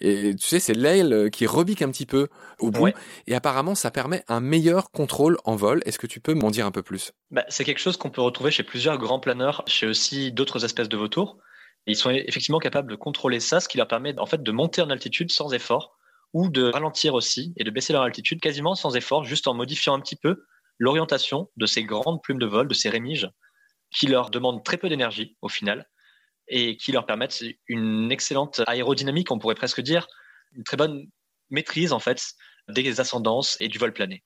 Et 0.00 0.34
tu 0.34 0.46
sais, 0.46 0.60
c'est 0.60 0.74
l'aile 0.74 1.30
qui 1.30 1.46
rebique 1.46 1.82
un 1.82 1.90
petit 1.90 2.06
peu 2.06 2.28
au 2.60 2.70
bout. 2.70 2.90
Et 3.26 3.34
apparemment, 3.34 3.74
ça 3.74 3.90
permet 3.90 4.22
un 4.28 4.40
meilleur 4.40 4.90
contrôle 4.90 5.38
en 5.44 5.56
vol. 5.56 5.82
Est-ce 5.86 5.98
que 5.98 6.06
tu 6.06 6.20
peux 6.20 6.34
m'en 6.34 6.50
dire 6.50 6.66
un 6.66 6.70
peu 6.70 6.82
plus? 6.82 7.12
Bah, 7.30 7.44
C'est 7.48 7.64
quelque 7.64 7.80
chose 7.80 7.96
qu'on 7.96 8.10
peut 8.10 8.22
retrouver 8.22 8.50
chez 8.50 8.62
plusieurs 8.62 8.98
grands 8.98 9.20
planeurs, 9.20 9.62
chez 9.66 9.86
aussi 9.86 10.32
d'autres 10.32 10.64
espèces 10.64 10.88
de 10.88 10.96
vautours. 10.96 11.38
ils 11.86 11.96
sont 11.96 12.10
effectivement 12.10 12.58
capables 12.58 12.90
de 12.90 12.96
contrôler 12.96 13.40
ça, 13.40 13.60
ce 13.60 13.68
qui 13.68 13.78
leur 13.78 13.88
permet 13.88 14.18
en 14.18 14.26
fait 14.26 14.42
de 14.42 14.52
monter 14.52 14.82
en 14.82 14.90
altitude 14.90 15.30
sans 15.30 15.52
effort 15.52 15.96
ou 16.32 16.48
de 16.48 16.64
ralentir 16.64 17.14
aussi 17.14 17.54
et 17.56 17.64
de 17.64 17.70
baisser 17.70 17.92
leur 17.92 18.02
altitude 18.02 18.40
quasiment 18.40 18.74
sans 18.74 18.94
effort, 18.96 19.24
juste 19.24 19.46
en 19.48 19.54
modifiant 19.54 19.94
un 19.94 20.00
petit 20.00 20.16
peu 20.16 20.44
l'orientation 20.78 21.50
de 21.56 21.66
ces 21.66 21.84
grandes 21.84 22.22
plumes 22.22 22.38
de 22.38 22.46
vol, 22.46 22.68
de 22.68 22.74
ces 22.74 22.88
rémiges, 22.88 23.28
qui 23.90 24.06
leur 24.06 24.30
demandent 24.30 24.64
très 24.64 24.76
peu 24.76 24.88
d'énergie 24.88 25.36
au 25.42 25.48
final 25.48 25.88
et 26.48 26.76
qui 26.76 26.92
leur 26.92 27.06
permettent 27.06 27.42
une 27.66 28.10
excellente 28.12 28.60
aérodynamique, 28.66 29.30
on 29.30 29.38
pourrait 29.38 29.54
presque 29.54 29.80
dire, 29.80 30.06
une 30.52 30.64
très 30.64 30.76
bonne 30.76 31.06
maîtrise 31.50 31.92
en 31.92 31.98
fait 31.98 32.34
des 32.68 33.00
ascendances 33.00 33.56
et 33.60 33.68
du 33.68 33.78
vol 33.78 33.92
plané. 33.92 34.22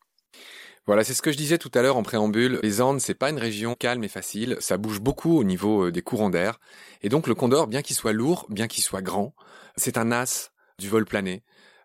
Voilà, 0.86 1.04
c'est 1.04 1.14
ce 1.14 1.22
que 1.22 1.30
je 1.30 1.36
disais 1.36 1.58
tout 1.58 1.70
à 1.74 1.82
l'heure 1.82 1.96
en 1.96 2.02
préambule. 2.02 2.58
Les 2.62 2.80
Andes, 2.80 3.00
c'est 3.00 3.14
pas 3.14 3.30
une 3.30 3.38
région 3.38 3.74
calme 3.74 4.02
et 4.02 4.08
facile. 4.08 4.56
Ça 4.60 4.76
bouge 4.76 5.00
beaucoup 5.00 5.38
au 5.38 5.44
niveau 5.44 5.86
euh, 5.86 5.92
des 5.92 6.02
courants 6.02 6.30
d'air. 6.30 6.58
Et 7.02 7.08
donc, 7.08 7.26
le 7.26 7.34
Condor, 7.34 7.66
bien 7.66 7.82
qu'il 7.82 7.94
soit 7.94 8.12
lourd, 8.12 8.46
bien 8.48 8.66
qu'il 8.66 8.82
soit 8.82 9.02
grand, 9.02 9.34
c'est 9.76 9.98
un 9.98 10.10
as 10.10 10.52
du 10.78 10.88
vol 10.88 11.04
plané. 11.04 11.42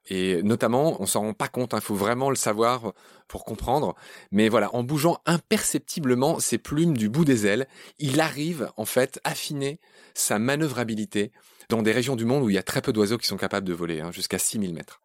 Et 0.08 0.44
notamment, 0.44 1.02
on 1.02 1.06
s'en 1.06 1.22
rend 1.22 1.34
pas 1.34 1.48
compte, 1.48 1.74
il 1.74 1.78
hein, 1.78 1.82
faut 1.82 1.96
vraiment 1.96 2.30
le 2.30 2.36
savoir 2.36 2.94
pour 3.28 3.44
comprendre. 3.44 3.96
Mais 4.32 4.50
voilà, 4.50 4.74
en 4.76 4.84
bougeant 4.84 5.18
imperceptiblement 5.26 6.40
ses 6.40 6.58
plumes 6.58 6.96
du 6.96 7.10
bout 7.10 7.26
des 7.26 7.48
ailes, 7.48 7.68
il 7.98 8.20
arrive 8.20 8.70
en 8.78 8.86
fait 8.86 9.20
à 9.24 9.32
affiner 9.32 9.80
sa 10.14 10.40
manœuvrabilité 10.40 11.32
dans 11.70 11.82
des 11.82 11.92
régions 11.92 12.16
du 12.16 12.26
monde 12.26 12.44
où 12.44 12.50
il 12.50 12.56
y 12.56 12.60
a 12.60 12.64
très 12.64 12.82
peu 12.82 12.94
d'oiseaux 12.94 13.18
qui 13.18 13.28
sont 13.28 13.38
capables 13.38 13.68
de 13.68 13.74
voler, 13.74 14.02
hein, 14.02 14.12
jusqu'à 14.12 14.40
6000 14.40 14.74
mètres. 14.74 15.02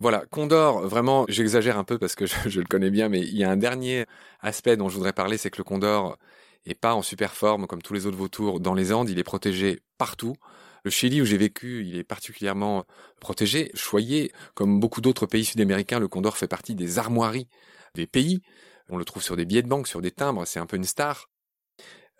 Voilà, 0.00 0.24
Condor, 0.30 0.86
vraiment, 0.86 1.24
j'exagère 1.28 1.76
un 1.76 1.82
peu 1.82 1.98
parce 1.98 2.14
que 2.14 2.24
je, 2.26 2.60
le 2.60 2.66
connais 2.66 2.90
bien, 2.90 3.08
mais 3.08 3.20
il 3.20 3.36
y 3.36 3.42
a 3.42 3.50
un 3.50 3.56
dernier 3.56 4.06
aspect 4.40 4.76
dont 4.76 4.88
je 4.88 4.94
voudrais 4.94 5.12
parler, 5.12 5.36
c'est 5.38 5.50
que 5.50 5.58
le 5.58 5.64
Condor 5.64 6.18
est 6.66 6.74
pas 6.74 6.94
en 6.94 7.02
super 7.02 7.32
forme 7.34 7.66
comme 7.66 7.82
tous 7.82 7.94
les 7.94 8.06
autres 8.06 8.16
vautours 8.16 8.60
dans 8.60 8.74
les 8.74 8.92
Andes, 8.92 9.10
il 9.10 9.18
est 9.18 9.24
protégé 9.24 9.80
partout. 9.96 10.36
Le 10.84 10.90
Chili 10.90 11.20
où 11.20 11.24
j'ai 11.24 11.38
vécu, 11.38 11.84
il 11.86 11.96
est 11.96 12.04
particulièrement 12.04 12.84
protégé, 13.20 13.70
choyé. 13.74 14.32
Comme 14.54 14.80
beaucoup 14.80 15.00
d'autres 15.00 15.26
pays 15.26 15.44
sud-américains, 15.44 15.98
le 15.98 16.08
condor 16.08 16.36
fait 16.36 16.48
partie 16.48 16.74
des 16.74 16.98
armoiries 16.98 17.48
des 17.94 18.06
pays. 18.06 18.42
On 18.88 18.96
le 18.96 19.04
trouve 19.04 19.22
sur 19.22 19.36
des 19.36 19.44
billets 19.44 19.62
de 19.62 19.68
banque, 19.68 19.88
sur 19.88 20.00
des 20.00 20.10
timbres, 20.10 20.46
c'est 20.46 20.60
un 20.60 20.66
peu 20.66 20.76
une 20.76 20.84
star. 20.84 21.28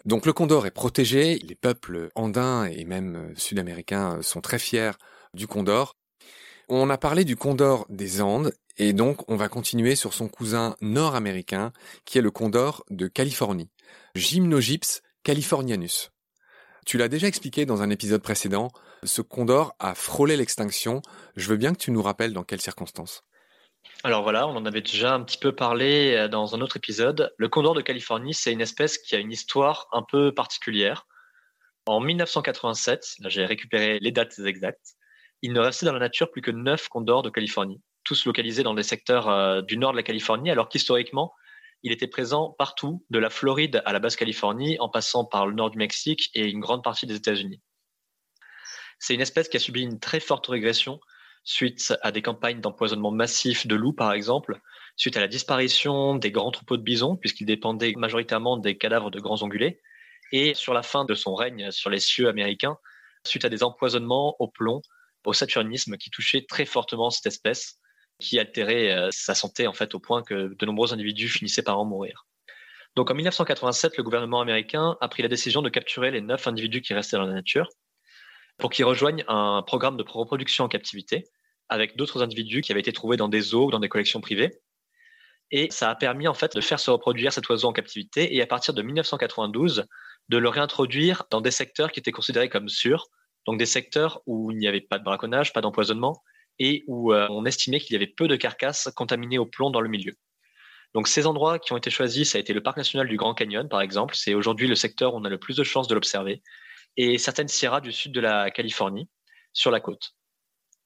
Donc 0.05 0.27
le 0.27 0.33
condor 0.33 0.67
est 0.67 0.71
protégé, 0.71 1.39
les 1.39 1.55
peuples 1.55 2.11
andins 2.15 2.65
et 2.65 2.85
même 2.85 3.33
sud-américains 3.37 4.23
sont 4.23 4.41
très 4.41 4.59
fiers 4.59 4.93
du 5.35 5.47
condor. 5.47 5.97
On 6.69 6.91
a 6.91 6.99
parlé 6.99 7.25
du 7.25 7.37
condor 7.37 7.87
des 7.89 8.21
Andes 8.21 8.53
et 8.77 8.93
donc 8.93 9.29
on 9.31 9.37
va 9.37 9.49
continuer 9.49 9.97
sur 9.97 10.13
son 10.13 10.29
cousin 10.29 10.77
nord-américain 10.81 11.73
qui 12.05 12.19
est 12.19 12.23
le 12.23 12.31
condor 12.31 12.85
de 12.91 13.09
Californie, 13.09 13.71
Gymnogyps 14.15 15.03
californianus. 15.23 16.11
Tu 16.89 16.97
l'as 16.97 17.09
déjà 17.09 17.27
expliqué 17.27 17.67
dans 17.67 17.83
un 17.83 17.91
épisode 17.91 18.23
précédent, 18.23 18.71
ce 19.03 19.21
condor 19.21 19.77
a 19.79 19.95
frôlé 19.95 20.39
l'extinction. 20.39 21.03
Je 21.37 21.47
veux 21.51 21.59
bien 21.59 21.75
que 21.75 21.79
tu 21.79 21.91
nous 21.91 22.01
rappelles 22.01 22.33
dans 22.33 22.45
quelles 22.45 22.63
circonstances. 22.63 23.25
Alors 24.05 24.23
voilà, 24.23 24.49
on 24.49 24.57
en 24.57 24.65
avait 24.65 24.81
déjà 24.81 25.13
un 25.13 25.23
petit 25.23 25.37
peu 25.37 25.55
parlé 25.55 26.15
euh, 26.15 26.29
dans 26.29 26.55
un 26.55 26.63
autre 26.63 26.79
épisode. 26.79 27.31
Le 27.37 27.49
condor 27.51 27.75
de 27.75 27.83
Californie, 27.83 28.33
c'est 28.33 28.55
une 28.55 28.63
espèce 28.63 28.97
qui 28.97 29.15
a 29.15 29.19
une 29.19 29.31
histoire 29.31 29.87
un 29.93 30.03
peu 30.03 30.33
particulière. 30.33 31.07
En 31.85 32.01
1987, 32.01 33.17
là 33.19 33.29
j'ai 33.29 33.45
récupéré 33.45 33.99
les 34.01 34.11
dates 34.11 34.39
exactes, 34.39 34.95
il 35.43 35.53
ne 35.53 35.61
restait 35.61 35.85
dans 35.85 35.93
la 35.93 35.99
nature 35.99 36.31
plus 36.31 36.41
que 36.41 36.51
neuf 36.51 36.89
condors 36.89 37.23
de 37.23 37.29
Californie, 37.29 37.83
tous 38.03 38.25
localisés 38.25 38.63
dans 38.63 38.73
les 38.73 38.83
secteurs 38.83 39.29
euh, 39.29 39.61
du 39.61 39.77
nord 39.77 39.93
de 39.93 39.99
la 39.99 40.03
Californie, 40.03 40.51
alors 40.51 40.71
qu'historiquement, 40.71 41.35
il 41.83 41.93
était 41.93 42.07
présent 42.07 42.55
partout, 42.59 43.05
de 43.11 43.19
la 43.19 43.31
Floride 43.31 43.83
à 43.85 43.93
la 43.93 43.99
Basse-Californie, 43.99 44.79
en 44.81 44.89
passant 44.89 45.25
par 45.25 45.47
le 45.47 45.55
nord 45.55 45.71
du 45.71 45.79
Mexique 45.79 46.31
et 46.35 46.45
une 46.45 46.61
grande 46.61 46.83
partie 46.83 47.07
des 47.07 47.15
États-Unis. 47.15 47.61
C'est 48.99 49.15
une 49.15 49.21
espèce 49.21 49.49
qui 49.49 49.57
a 49.57 49.61
subi 49.61 49.83
une 49.83 50.01
très 50.01 50.21
forte 50.21 50.47
régression 50.49 51.01
suite 51.45 51.95
à 52.03 52.13
des 52.13 52.21
campagnes 52.21 52.61
d'empoisonnement 52.61 53.13
massif 53.13 53.67
de 53.67 53.77
loups, 53.77 53.93
par 53.93 54.13
exemple, 54.13 54.61
suite 54.97 55.17
à 55.17 55.21
la 55.21 55.29
disparition 55.29 56.17
des 56.17 56.33
grands 56.33 56.51
troupeaux 56.51 56.77
de 56.77 56.83
bisons, 56.83 57.17
puisqu'ils 57.17 57.47
dépendaient 57.47 57.95
majoritairement 57.97 58.57
des 58.57 58.77
cadavres 58.77 59.11
de 59.11 59.21
grands 59.21 59.43
ongulés, 59.43 59.81
et 60.33 60.55
sur 60.55 60.75
la 60.75 60.83
fin 60.83 61.05
de 61.05 61.15
son 61.15 61.35
règne 61.35 61.71
sur 61.71 61.91
les 61.91 62.01
cieux 62.01 62.29
américains, 62.29 62.77
suite 63.25 63.45
à 63.45 63.49
des 63.49 63.63
empoisonnements 63.63 64.37
au 64.41 64.49
plomb, 64.49 64.83
au 65.25 65.33
saturnisme 65.33 65.97
qui 65.97 66.11
touchaient 66.11 66.47
très 66.49 66.65
fortement 66.65 67.11
cette 67.11 67.27
espèce, 67.27 67.79
qui 68.19 68.39
altérait 68.39 68.91
euh, 68.91 69.09
sa 69.11 69.35
santé 69.35 69.67
en 69.67 69.73
fait 69.73 69.95
au 69.95 70.01
point 70.01 70.23
que 70.23 70.55
de 70.55 70.67
nombreux 70.67 70.93
individus 70.93 71.29
finissaient 71.29 71.63
par 71.63 71.79
en 71.79 71.85
mourir. 71.85 72.27
Donc 72.97 73.11
en 73.11 73.15
1987, 73.15 73.97
le 73.97 74.03
gouvernement 74.03 74.41
américain 74.41 74.97
a 75.01 75.09
pris 75.09 75.23
la 75.23 75.29
décision 75.29 75.63
de 75.63 75.69
capturer 75.69 76.11
les 76.11 76.21
neuf 76.21 76.47
individus 76.47 76.81
qui 76.81 76.95
restaient 76.95 77.17
dans 77.17 77.27
la 77.27 77.35
nature 77.35 77.69
pour 78.57 78.71
qu'ils 78.71 78.85
rejoignent 78.85 79.25
un 79.29 79.63
programme 79.63 79.97
de 79.97 80.05
reproduction 80.07 80.65
en 80.65 80.69
captivité 80.69 81.25
avec 81.69 81.97
d'autres 81.97 82.23
individus 82.23 82.61
qui 82.61 82.73
avaient 82.73 82.81
été 82.81 82.93
trouvés 82.93 83.17
dans 83.17 83.29
des 83.29 83.41
zoos 83.41 83.67
ou 83.67 83.71
dans 83.71 83.79
des 83.79 83.89
collections 83.89 84.21
privées. 84.21 84.51
Et 85.51 85.69
ça 85.71 85.91
a 85.91 85.95
permis 85.95 86.29
en 86.29 86.35
fait 86.35 86.55
de 86.55 86.61
faire 86.61 86.81
se 86.81 86.91
reproduire 86.91 87.33
cet 87.33 87.49
oiseau 87.49 87.69
en 87.69 87.73
captivité 87.73 88.35
et 88.35 88.43
à 88.43 88.47
partir 88.47 88.75
de 88.75 88.83
1992 88.83 89.87
de 90.29 90.39
le 90.39 90.49
réintroduire 90.49 91.25
dans 91.31 91.41
des 91.41 91.51
secteurs 91.51 91.93
qui 91.93 92.01
étaient 92.01 92.13
considérés 92.13 92.49
comme 92.49 92.69
sûrs, 92.69 93.07
donc 93.47 93.59
des 93.59 93.67
secteurs 93.67 94.21
où 94.27 94.51
il 94.51 94.59
n'y 94.59 94.69
avait 94.69 94.81
pas 94.81 94.99
de 94.99 95.05
braconnage, 95.05 95.53
pas 95.53 95.61
d'empoisonnement 95.61 96.21
et 96.59 96.85
où 96.87 97.13
euh, 97.13 97.27
on 97.31 97.45
estimait 97.45 97.81
qu'il 97.81 97.93
y 97.93 97.97
avait 97.97 98.07
peu 98.07 98.29
de 98.29 98.37
carcasses 98.37 98.91
contaminées 98.95 99.39
au 99.39 99.47
plomb 99.47 99.71
dans 99.71 99.81
le 99.81 99.89
milieu. 99.89 100.15
Donc 100.95 101.09
ces 101.09 101.27
endroits 101.27 101.59
qui 101.59 101.73
ont 101.73 101.77
été 101.77 101.91
choisis, 101.91 102.33
ça 102.33 102.39
a 102.39 102.41
été 102.41 102.53
le 102.53 102.63
parc 102.63 102.77
national 102.77 103.09
du 103.09 103.17
Grand 103.17 103.35
Canyon, 103.35 103.69
par 103.69 103.81
exemple. 103.81 104.15
C'est 104.17 104.35
aujourd'hui 104.35 104.67
le 104.67 104.75
secteur 104.75 105.15
où 105.15 105.19
on 105.19 105.25
a 105.25 105.29
le 105.29 105.39
plus 105.39 105.57
de 105.57 105.65
chances 105.65 105.89
de 105.89 105.95
l'observer. 105.95 106.43
Et 106.97 107.19
certaines 107.19 107.49
sierras 107.49 107.81
du 107.81 107.93
sud 107.93 108.13
de 108.13 108.21
la 108.21 108.51
Californie, 108.51 109.09
sur 109.53 109.71
la 109.71 109.81
côte. 109.81 110.15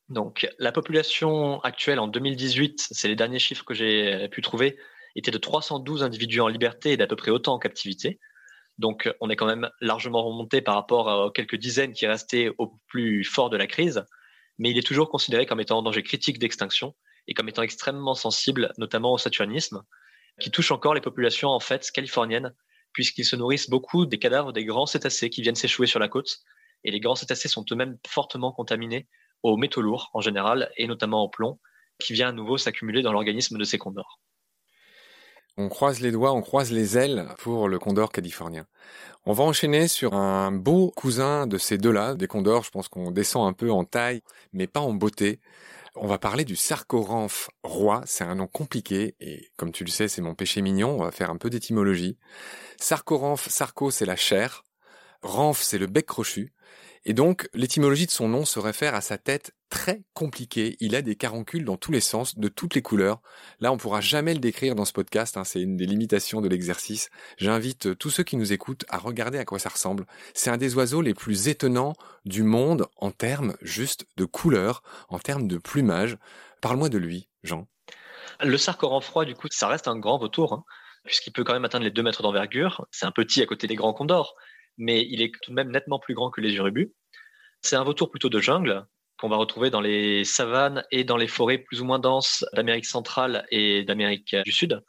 Donc 0.08 0.48
la 0.58 0.72
population 0.72 1.60
actuelle 1.60 1.98
en 1.98 2.08
2018, 2.08 2.88
c'est 2.90 3.08
les 3.08 3.16
derniers 3.16 3.38
chiffres 3.38 3.64
que 3.64 3.74
j'ai 3.74 4.28
pu 4.28 4.42
trouver, 4.42 4.76
était 5.14 5.30
de 5.30 5.38
312 5.38 6.02
individus 6.02 6.40
en 6.40 6.48
liberté 6.48 6.92
et 6.92 6.96
d'à 6.96 7.06
peu 7.06 7.16
près 7.16 7.30
autant 7.30 7.54
en 7.54 7.58
captivité. 7.58 8.18
Donc 8.78 9.10
on 9.20 9.30
est 9.30 9.36
quand 9.36 9.46
même 9.46 9.70
largement 9.80 10.24
remonté 10.24 10.60
par 10.60 10.74
rapport 10.74 11.06
aux 11.06 11.30
quelques 11.30 11.56
dizaines 11.56 11.92
qui 11.92 12.06
restaient 12.06 12.50
au 12.58 12.78
plus 12.88 13.24
fort 13.24 13.50
de 13.50 13.56
la 13.56 13.66
crise, 13.66 14.04
mais 14.58 14.70
il 14.70 14.78
est 14.78 14.86
toujours 14.86 15.08
considéré 15.08 15.46
comme 15.46 15.60
étant 15.60 15.78
en 15.78 15.82
danger 15.82 16.02
critique 16.02 16.38
d'extinction 16.38 16.94
et 17.28 17.34
comme 17.34 17.48
étant 17.48 17.62
extrêmement 17.62 18.14
sensible, 18.14 18.72
notamment 18.78 19.12
au 19.12 19.18
saturnisme, 19.18 19.82
qui 20.40 20.50
touche 20.50 20.70
encore 20.72 20.94
les 20.94 21.00
populations 21.00 21.50
en 21.50 21.60
fait 21.60 21.90
californiennes, 21.90 22.54
puisqu'ils 22.92 23.24
se 23.24 23.36
nourrissent 23.36 23.70
beaucoup 23.70 24.06
des 24.06 24.18
cadavres 24.18 24.52
des 24.52 24.64
grands 24.64 24.86
cétacés 24.86 25.30
qui 25.30 25.42
viennent 25.42 25.54
s'échouer 25.54 25.86
sur 25.86 25.98
la 25.98 26.08
côte, 26.08 26.38
et 26.84 26.90
les 26.90 27.00
grands 27.00 27.14
cétacés 27.14 27.48
sont 27.48 27.64
eux-mêmes 27.70 27.98
fortement 28.06 28.52
contaminés 28.52 29.08
aux 29.42 29.56
métaux 29.56 29.82
lourds 29.82 30.10
en 30.14 30.20
général, 30.20 30.70
et 30.76 30.86
notamment 30.86 31.22
au 31.22 31.28
plomb, 31.28 31.60
qui 31.98 32.12
vient 32.12 32.28
à 32.28 32.32
nouveau 32.32 32.58
s'accumuler 32.58 33.02
dans 33.02 33.12
l'organisme 33.12 33.58
de 33.58 33.64
ces 33.64 33.78
condors. 33.78 34.20
On 35.58 35.68
croise 35.68 36.00
les 36.00 36.12
doigts, 36.12 36.32
on 36.32 36.40
croise 36.40 36.72
les 36.72 36.96
ailes 36.96 37.28
pour 37.38 37.68
le 37.68 37.78
condor 37.78 38.10
californien. 38.10 38.66
On 39.26 39.34
va 39.34 39.44
enchaîner 39.44 39.86
sur 39.86 40.14
un 40.14 40.50
beau 40.50 40.90
cousin 40.96 41.46
de 41.46 41.58
ces 41.58 41.76
deux-là, 41.76 42.14
des 42.14 42.26
condors, 42.26 42.64
je 42.64 42.70
pense 42.70 42.88
qu'on 42.88 43.10
descend 43.10 43.46
un 43.46 43.52
peu 43.52 43.70
en 43.70 43.84
taille, 43.84 44.22
mais 44.54 44.66
pas 44.66 44.80
en 44.80 44.94
beauté. 44.94 45.40
On 45.94 46.06
va 46.06 46.16
parler 46.18 46.46
du 46.46 46.56
sarcoramphe 46.56 47.50
roi, 47.62 48.00
c'est 48.06 48.24
un 48.24 48.36
nom 48.36 48.46
compliqué, 48.46 49.14
et 49.20 49.50
comme 49.58 49.72
tu 49.72 49.84
le 49.84 49.90
sais, 49.90 50.08
c'est 50.08 50.22
mon 50.22 50.34
péché 50.34 50.62
mignon, 50.62 50.96
on 50.98 51.04
va 51.04 51.10
faire 51.10 51.30
un 51.30 51.36
peu 51.36 51.50
d'étymologie. 51.50 52.16
Sarcoramphe, 52.78 53.46
sarco 53.50 53.90
c'est 53.90 54.06
la 54.06 54.16
chair, 54.16 54.64
ramphe 55.20 55.60
c'est 55.62 55.78
le 55.78 55.86
bec 55.86 56.06
crochu, 56.06 56.54
et 57.04 57.14
donc, 57.14 57.48
l'étymologie 57.52 58.06
de 58.06 58.12
son 58.12 58.28
nom 58.28 58.44
se 58.44 58.60
réfère 58.60 58.94
à 58.94 59.00
sa 59.00 59.18
tête 59.18 59.52
très 59.70 60.02
compliquée. 60.14 60.76
Il 60.78 60.94
a 60.94 61.02
des 61.02 61.16
caroncules 61.16 61.64
dans 61.64 61.76
tous 61.76 61.90
les 61.90 62.00
sens, 62.00 62.38
de 62.38 62.46
toutes 62.46 62.76
les 62.76 62.82
couleurs. 62.82 63.22
Là, 63.58 63.72
on 63.72 63.76
pourra 63.76 64.00
jamais 64.00 64.34
le 64.34 64.38
décrire 64.38 64.76
dans 64.76 64.84
ce 64.84 64.92
podcast. 64.92 65.36
Hein, 65.36 65.42
c'est 65.42 65.60
une 65.60 65.76
des 65.76 65.86
limitations 65.86 66.40
de 66.40 66.48
l'exercice. 66.48 67.10
J'invite 67.38 67.98
tous 67.98 68.10
ceux 68.10 68.22
qui 68.22 68.36
nous 68.36 68.52
écoutent 68.52 68.84
à 68.88 68.98
regarder 68.98 69.38
à 69.38 69.44
quoi 69.44 69.58
ça 69.58 69.70
ressemble. 69.70 70.06
C'est 70.32 70.50
un 70.50 70.56
des 70.58 70.76
oiseaux 70.76 71.02
les 71.02 71.14
plus 71.14 71.48
étonnants 71.48 71.94
du 72.24 72.44
monde 72.44 72.86
en 72.96 73.10
termes 73.10 73.56
juste 73.62 74.06
de 74.16 74.24
couleurs, 74.24 74.84
en 75.08 75.18
termes 75.18 75.48
de 75.48 75.58
plumage. 75.58 76.18
Parle-moi 76.60 76.88
de 76.88 76.98
lui, 76.98 77.28
Jean. 77.42 77.66
Le 78.40 78.56
sarcoran 78.56 79.00
froid, 79.00 79.24
du 79.24 79.34
coup, 79.34 79.48
ça 79.50 79.66
reste 79.66 79.88
un 79.88 79.98
grand 79.98 80.18
vautour, 80.18 80.52
hein, 80.52 80.64
puisqu'il 81.04 81.32
peut 81.32 81.42
quand 81.42 81.52
même 81.52 81.64
atteindre 81.64 81.84
les 81.84 81.90
2 81.90 82.02
mètres 82.04 82.22
d'envergure. 82.22 82.86
C'est 82.92 83.06
un 83.06 83.10
petit 83.10 83.42
à 83.42 83.46
côté 83.46 83.66
des 83.66 83.74
grands 83.74 83.92
condors 83.92 84.36
mais 84.78 85.06
il 85.08 85.22
est 85.22 85.32
tout 85.42 85.50
de 85.50 85.56
même 85.56 85.70
nettement 85.70 85.98
plus 85.98 86.14
grand 86.14 86.30
que 86.30 86.40
les 86.40 86.54
urubus. 86.54 86.92
C'est 87.60 87.76
un 87.76 87.84
vautour 87.84 88.10
plutôt 88.10 88.28
de 88.28 88.40
jungle 88.40 88.86
qu'on 89.18 89.28
va 89.28 89.36
retrouver 89.36 89.70
dans 89.70 89.80
les 89.80 90.24
savanes 90.24 90.84
et 90.90 91.04
dans 91.04 91.16
les 91.16 91.28
forêts 91.28 91.58
plus 91.58 91.80
ou 91.80 91.84
moins 91.84 91.98
denses 91.98 92.44
d'Amérique 92.54 92.86
centrale 92.86 93.46
et 93.50 93.84
d'Amérique 93.84 94.34
du 94.44 94.52
Sud. 94.52 94.82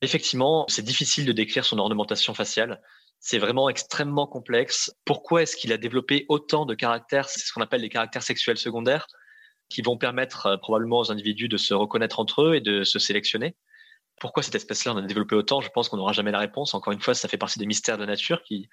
Effectivement, 0.00 0.64
c'est 0.68 0.82
difficile 0.82 1.24
de 1.24 1.32
décrire 1.32 1.64
son 1.64 1.78
ornementation 1.78 2.34
faciale. 2.34 2.82
C'est 3.20 3.38
vraiment 3.38 3.68
extrêmement 3.68 4.26
complexe. 4.26 4.92
Pourquoi 5.04 5.42
est-ce 5.42 5.56
qu'il 5.56 5.72
a 5.72 5.76
développé 5.76 6.26
autant 6.28 6.66
de 6.66 6.74
caractères? 6.74 7.28
C'est 7.28 7.38
ce 7.38 7.52
qu'on 7.52 7.60
appelle 7.60 7.82
les 7.82 7.88
caractères 7.88 8.24
sexuels 8.24 8.58
secondaires 8.58 9.06
qui 9.68 9.82
vont 9.82 9.96
permettre 9.96 10.46
euh, 10.46 10.56
probablement 10.56 10.98
aux 10.98 11.12
individus 11.12 11.48
de 11.48 11.56
se 11.56 11.72
reconnaître 11.72 12.18
entre 12.18 12.42
eux 12.42 12.54
et 12.56 12.60
de 12.60 12.82
se 12.82 12.98
sélectionner 12.98 13.54
pourquoi 14.22 14.44
cette 14.44 14.54
espèce-là 14.54 14.92
en 14.92 14.98
a 14.98 15.02
développé 15.02 15.34
autant 15.34 15.60
Je 15.60 15.68
pense 15.70 15.88
qu'on 15.88 15.96
n'aura 15.96 16.12
jamais 16.12 16.30
la 16.30 16.38
réponse. 16.38 16.74
Encore 16.74 16.92
une 16.92 17.00
fois, 17.00 17.12
ça 17.12 17.26
fait 17.26 17.36
partie 17.36 17.58
des 17.58 17.66
mystères 17.66 17.96
de 17.96 18.02
la 18.02 18.06
nature 18.06 18.44
qui, 18.44 18.68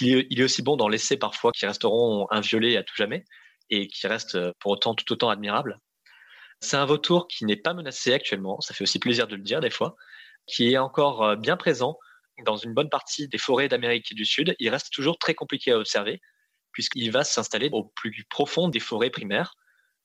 il 0.00 0.40
est 0.40 0.42
aussi 0.42 0.60
bon 0.60 0.76
d'en 0.76 0.88
laisser 0.88 1.16
parfois 1.16 1.52
qui 1.52 1.64
resteront 1.66 2.26
inviolés 2.32 2.76
à 2.76 2.82
tout 2.82 2.96
jamais 2.96 3.24
et 3.70 3.86
qui 3.86 4.08
restent 4.08 4.34
euh, 4.34 4.52
pour 4.58 4.72
autant 4.72 4.94
tout 4.94 5.12
autant 5.12 5.30
admirables. 5.30 5.78
C'est 6.58 6.76
un 6.76 6.84
vautour 6.84 7.28
qui 7.28 7.44
n'est 7.44 7.54
pas 7.54 7.74
menacé 7.74 8.12
actuellement. 8.12 8.60
Ça 8.60 8.74
fait 8.74 8.82
aussi 8.82 8.98
plaisir 8.98 9.28
de 9.28 9.36
le 9.36 9.42
dire 9.42 9.60
des 9.60 9.70
fois, 9.70 9.94
qui 10.48 10.72
est 10.72 10.78
encore 10.78 11.22
euh, 11.22 11.36
bien 11.36 11.56
présent 11.56 11.96
dans 12.44 12.56
une 12.56 12.74
bonne 12.74 12.90
partie 12.90 13.28
des 13.28 13.38
forêts 13.38 13.68
d'Amérique 13.68 14.16
du 14.16 14.24
Sud. 14.24 14.56
Il 14.58 14.68
reste 14.68 14.92
toujours 14.92 15.16
très 15.16 15.34
compliqué 15.34 15.70
à 15.70 15.78
observer 15.78 16.20
puisqu'il 16.72 17.12
va 17.12 17.22
s'installer 17.22 17.68
au 17.70 17.84
plus 17.84 18.24
profond 18.28 18.66
des 18.66 18.80
forêts 18.80 19.10
primaires, 19.10 19.54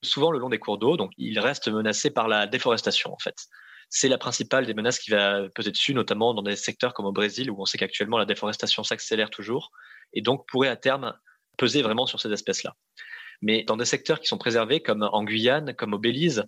souvent 0.04 0.30
le 0.30 0.38
long 0.38 0.50
des 0.50 0.60
cours 0.60 0.78
d'eau. 0.78 0.96
Donc, 0.96 1.10
il 1.18 1.40
reste 1.40 1.66
menacé 1.66 2.12
par 2.12 2.28
la 2.28 2.46
déforestation 2.46 3.12
en 3.12 3.18
fait 3.18 3.48
c'est 3.90 4.08
la 4.08 4.18
principale 4.18 4.66
des 4.66 4.74
menaces 4.74 4.98
qui 4.98 5.10
va 5.10 5.48
peser 5.54 5.70
dessus, 5.70 5.94
notamment 5.94 6.34
dans 6.34 6.42
des 6.42 6.56
secteurs 6.56 6.94
comme 6.94 7.06
au 7.06 7.12
Brésil, 7.12 7.50
où 7.50 7.60
on 7.60 7.64
sait 7.64 7.78
qu'actuellement 7.78 8.18
la 8.18 8.24
déforestation 8.24 8.82
s'accélère 8.84 9.30
toujours, 9.30 9.70
et 10.12 10.22
donc 10.22 10.46
pourrait 10.48 10.68
à 10.68 10.76
terme 10.76 11.14
peser 11.56 11.82
vraiment 11.82 12.06
sur 12.06 12.20
ces 12.20 12.32
espèces-là. 12.32 12.74
Mais 13.42 13.64
dans 13.64 13.76
des 13.76 13.84
secteurs 13.84 14.20
qui 14.20 14.26
sont 14.26 14.38
préservés, 14.38 14.80
comme 14.80 15.02
en 15.02 15.24
Guyane, 15.24 15.74
comme 15.74 15.94
au 15.94 15.98
Belize, 15.98 16.44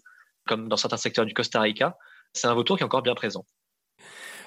comme 0.46 0.68
dans 0.68 0.76
certains 0.76 0.96
secteurs 0.96 1.26
du 1.26 1.34
Costa 1.34 1.60
Rica, 1.60 1.96
c'est 2.32 2.46
un 2.46 2.54
vautour 2.54 2.76
qui 2.76 2.82
est 2.82 2.86
encore 2.86 3.02
bien 3.02 3.14
présent. 3.14 3.44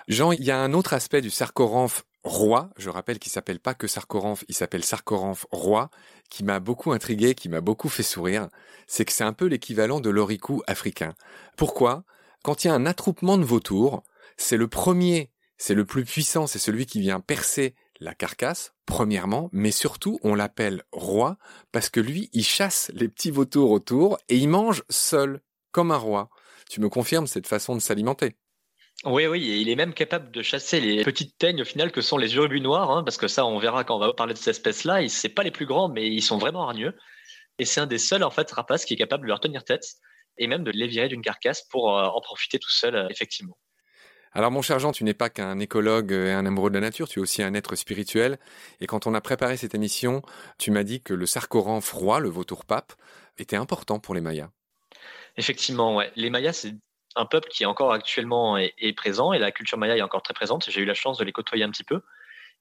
Jean, 0.08 0.32
il 0.32 0.44
y 0.44 0.52
a 0.52 0.58
un 0.58 0.74
autre 0.74 0.94
aspect 0.94 1.22
du 1.22 1.30
sarcoramphe 1.30 2.04
roi, 2.24 2.72
je 2.78 2.90
rappelle 2.90 3.20
qu'il 3.20 3.32
s'appelle 3.32 3.60
pas 3.60 3.74
que 3.74 3.88
sarcoramphe, 3.88 4.44
il 4.48 4.56
s'appelle 4.56 4.84
sarcoramphe 4.84 5.46
roi, 5.52 5.90
qui 6.30 6.44
m'a 6.44 6.60
beaucoup 6.60 6.92
intrigué, 6.92 7.36
qui 7.36 7.48
m'a 7.48 7.62
beaucoup 7.62 7.90
fait 7.90 8.04
sourire, 8.04 8.50
c'est 8.88 9.06
que 9.06 9.12
c'est 9.12 9.24
un 9.24 9.34
peu 9.34 9.46
l'équivalent 9.46 10.00
de 10.00 10.10
l'oricou 10.10 10.64
africain. 10.68 11.14
Pourquoi? 11.58 12.04
Quand 12.50 12.64
il 12.64 12.68
y 12.68 12.72
a 12.72 12.74
un 12.74 12.88
attroupement 12.88 13.38
de 13.38 13.44
vautours, 13.44 14.02
c'est 14.36 14.58
le 14.58 14.68
premier, 14.68 15.30
c'est 15.60 15.76
le 15.76 15.86
plus 15.86 16.04
puissant, 16.04 16.48
c'est 16.48 16.58
celui 16.58 16.88
qui 16.88 17.00
vient 17.00 17.20
percer 17.20 17.76
la 18.00 18.16
carcasse, 18.16 18.74
premièrement, 18.88 19.52
mais 19.52 19.70
surtout 19.70 20.18
on 20.24 20.34
l'appelle 20.34 20.82
roi 20.92 21.38
parce 21.72 21.92
que 21.92 22.00
lui, 22.00 22.28
il 22.34 22.44
chasse 22.44 22.92
les 22.96 23.08
petits 23.08 23.30
vautours 23.30 23.70
autour 23.70 24.18
et 24.30 24.38
il 24.38 24.50
mange 24.50 24.84
seul, 24.90 25.42
comme 25.72 25.92
un 25.92 25.98
roi. 25.98 26.32
Tu 26.72 26.82
me 26.82 26.90
confirmes 26.90 27.28
cette 27.28 27.46
façon 27.46 27.76
de 27.76 27.82
s'alimenter? 27.82 28.36
Oui, 29.06 29.28
oui, 29.28 29.52
et 29.52 29.58
il 29.58 29.70
est 29.70 29.76
même 29.76 29.94
capable 29.94 30.32
de 30.32 30.42
chasser 30.42 30.80
les 30.80 31.04
petites 31.04 31.38
teignes 31.38 31.62
au 31.62 31.66
final 31.66 31.92
que 31.92 32.02
sont 32.02 32.18
les 32.18 32.36
urubus 32.36 32.62
noirs, 32.62 32.90
hein, 32.90 33.04
parce 33.04 33.18
que 33.18 33.28
ça, 33.28 33.46
on 33.46 33.60
verra 33.60 33.84
quand 33.84 33.98
on 33.98 34.00
va 34.00 34.12
parler 34.14 34.34
de 34.34 34.40
cette 34.40 34.56
espèce-là. 34.56 35.08
C'est 35.08 35.30
pas 35.30 35.44
les 35.44 35.52
plus 35.52 35.68
grands, 35.68 35.90
mais 35.90 36.08
ils 36.08 36.24
sont 36.24 36.40
vraiment 36.40 36.64
hargneux. 36.64 36.98
Et 37.60 37.66
c'est 37.66 37.80
un 37.80 37.86
des 37.86 38.00
seuls 38.00 38.24
en 38.24 38.32
fait 38.32 38.50
rapaces 38.50 38.86
qui 38.86 38.96
est 38.96 38.98
capable 38.98 39.26
de 39.26 39.28
leur 39.28 39.40
tenir 39.40 39.64
tête 39.64 40.00
et 40.40 40.48
même 40.48 40.64
de 40.64 40.72
les 40.72 40.88
virer 40.88 41.08
d'une 41.08 41.22
carcasse 41.22 41.62
pour 41.62 41.96
euh, 41.96 42.06
en 42.06 42.22
profiter 42.22 42.58
tout 42.58 42.72
seul, 42.72 42.96
euh, 42.96 43.08
effectivement. 43.10 43.58
Alors 44.32 44.52
mon 44.52 44.62
cher 44.62 44.80
Jean, 44.80 44.92
tu 44.92 45.04
n'es 45.04 45.14
pas 45.14 45.30
qu'un 45.30 45.60
écologue 45.60 46.12
et 46.12 46.32
un 46.32 46.46
amoureux 46.46 46.70
de 46.70 46.76
la 46.76 46.82
nature, 46.82 47.08
tu 47.08 47.20
es 47.20 47.22
aussi 47.22 47.42
un 47.42 47.54
être 47.54 47.76
spirituel. 47.76 48.40
Et 48.80 48.88
quand 48.88 49.08
on 49.08 49.14
a 49.14 49.22
préparé 49.22 49.58
cette 49.58 49.74
émission, 49.74 50.22
tu 50.58 50.72
m'as 50.72 50.84
dit 50.84 51.02
que 51.02 51.14
le 51.14 51.26
sarcoran 51.26 51.82
froid, 51.82 52.20
le 52.20 52.30
vautour 52.30 52.66
pape, 52.66 52.94
était 53.38 53.56
important 53.56 54.00
pour 54.00 54.14
les 54.14 54.22
Mayas. 54.22 54.50
Effectivement, 55.38 55.96
ouais. 55.96 56.12
Les 56.16 56.30
Mayas, 56.30 56.54
c'est 56.54 56.76
un 57.16 57.26
peuple 57.26 57.50
qui 57.50 57.64
est 57.64 57.66
encore 57.66 57.92
actuellement 57.92 58.58
est, 58.58 58.96
présent 58.96 59.34
et 59.34 59.40
la 59.40 59.52
culture 59.52 59.78
maya 59.78 59.98
est 59.98 60.02
encore 60.02 60.22
très 60.22 60.34
présente. 60.34 60.70
J'ai 60.70 60.82
eu 60.82 60.86
la 60.86 60.94
chance 60.94 61.18
de 61.18 61.24
les 61.24 61.32
côtoyer 61.32 61.64
un 61.64 61.72
petit 61.72 61.84
peu. 61.84 62.02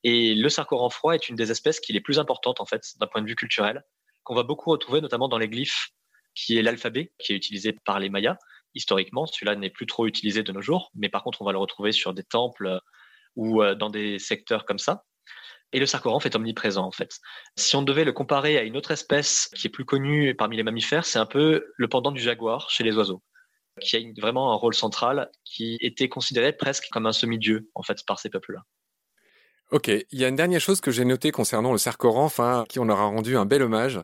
Et 0.05 0.35
le 0.35 0.49
sarcoran 0.49 0.89
froid 0.91 1.15
est 1.15 1.29
une 1.29 1.37
des 1.37 1.51
espèces 1.51 1.81
qui 1.81 1.93
est 1.93 1.95
les 1.95 2.01
plus 2.01 2.19
importantes 2.19 2.61
en 2.61 2.67
fait 2.67 2.95
d'un 2.99 3.07
point 3.07 3.21
de 3.21 3.27
vue 3.27 3.35
culturel, 3.35 3.85
qu'on 4.25 4.35
va 4.35 4.43
beaucoup 4.43 4.71
retrouver 4.71 5.01
notamment 5.01 5.29
dans 5.29 5.39
les 5.39 5.49
glyphes 5.49 5.91
qui 6.39 6.57
est 6.57 6.63
l'alphabet 6.63 7.13
qui 7.19 7.33
est 7.33 7.37
utilisé 7.37 7.73
par 7.73 7.99
les 7.99 8.09
Mayas. 8.09 8.39
Historiquement, 8.75 9.27
celui-là 9.27 9.57
n'est 9.57 9.71
plus 9.71 9.87
trop 9.87 10.07
utilisé 10.07 10.43
de 10.43 10.53
nos 10.53 10.63
jours, 10.63 10.91
mais 10.95 11.09
par 11.09 11.25
contre, 11.25 11.43
on 11.43 11.45
va 11.45 11.53
le 11.53 11.59
retrouver 11.59 11.91
sur 11.91 12.15
des 12.15 12.23
temples 12.23 12.67
euh, 12.67 12.79
ou 13.35 13.63
euh, 13.63 13.75
dans 13.75 13.91
des 13.91 14.19
secteurs 14.19 14.65
comme 14.65 14.79
ça. 14.79 15.05
Et 15.73 15.81
le 15.81 15.87
sarcoramphe 15.87 16.27
est 16.27 16.37
omniprésent 16.37 16.87
en 16.87 16.93
fait. 16.93 17.19
Si 17.57 17.77
on 17.77 17.83
devait 17.83 18.05
le 18.05 18.13
comparer 18.13 18.57
à 18.57 18.63
une 18.63 18.77
autre 18.77 18.93
espèce 18.93 19.51
qui 19.55 19.67
est 19.67 19.71
plus 19.71 19.85
connue 19.85 20.35
parmi 20.35 20.57
les 20.57 20.63
mammifères, 20.63 21.05
c'est 21.05 21.19
un 21.19 21.27
peu 21.27 21.67
le 21.77 21.89
pendant 21.89 22.13
du 22.13 22.23
jaguar 22.23 22.71
chez 22.71 22.85
les 22.85 22.97
oiseaux, 22.97 23.23
qui 23.81 23.97
a 23.97 24.01
vraiment 24.21 24.53
un 24.53 24.57
rôle 24.57 24.75
central, 24.75 25.31
qui 25.45 25.77
était 25.81 26.09
considéré 26.09 26.53
presque 26.53 26.89
comme 26.91 27.07
un 27.07 27.13
semi-dieu 27.13 27.69
en 27.75 27.83
fait 27.83 27.99
par 28.07 28.19
ces 28.19 28.31
peuples-là. 28.31 28.63
Ok, 29.71 29.89
il 29.89 30.19
y 30.19 30.25
a 30.25 30.29
une 30.29 30.37
dernière 30.37 30.63
chose 30.63 30.81
que 30.81 30.91
j'ai 30.91 31.05
notée 31.05 31.31
concernant 31.31 31.73
le 31.73 31.79
sarcoramphe, 31.79 32.41
hein, 32.41 32.65
qui 32.71 32.79
on 32.79 32.89
aura 32.89 33.05
rendu 33.05 33.37
un 33.37 33.45
bel 33.45 33.61
hommage, 33.61 34.01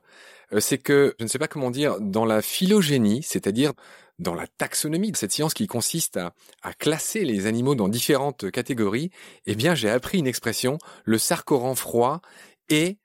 c'est 0.61 0.79
que, 0.79 1.15
je 1.19 1.25
ne 1.25 1.29
sais 1.29 1.39
pas 1.39 1.49
comment 1.49 1.71
dire, 1.71 2.01
dans 2.01 2.25
la 2.25 2.43
phylogénie, 2.43 3.23
c'est-à-dire 3.23 3.73
dans 4.19 4.35
la 4.35 4.47
taxonomie, 4.47 5.13
de 5.13 5.17
cette 5.17 5.33
science 5.33 5.55
qui 5.55 5.67
consiste 5.67 6.19
à, 6.19 6.33
classer 6.79 7.25
les 7.25 7.47
animaux 7.47 7.75
dans 7.75 7.89
différentes 7.89 8.51
catégories, 8.51 9.11
eh 9.47 9.55
bien 9.55 9.75
j'ai 9.75 9.91
appris 9.91 10.19
une 10.19 10.27
expression, 10.27 10.79
le 11.05 11.19
sarcoramphe 11.19 11.81
froid 11.81 12.21
est 12.69 12.99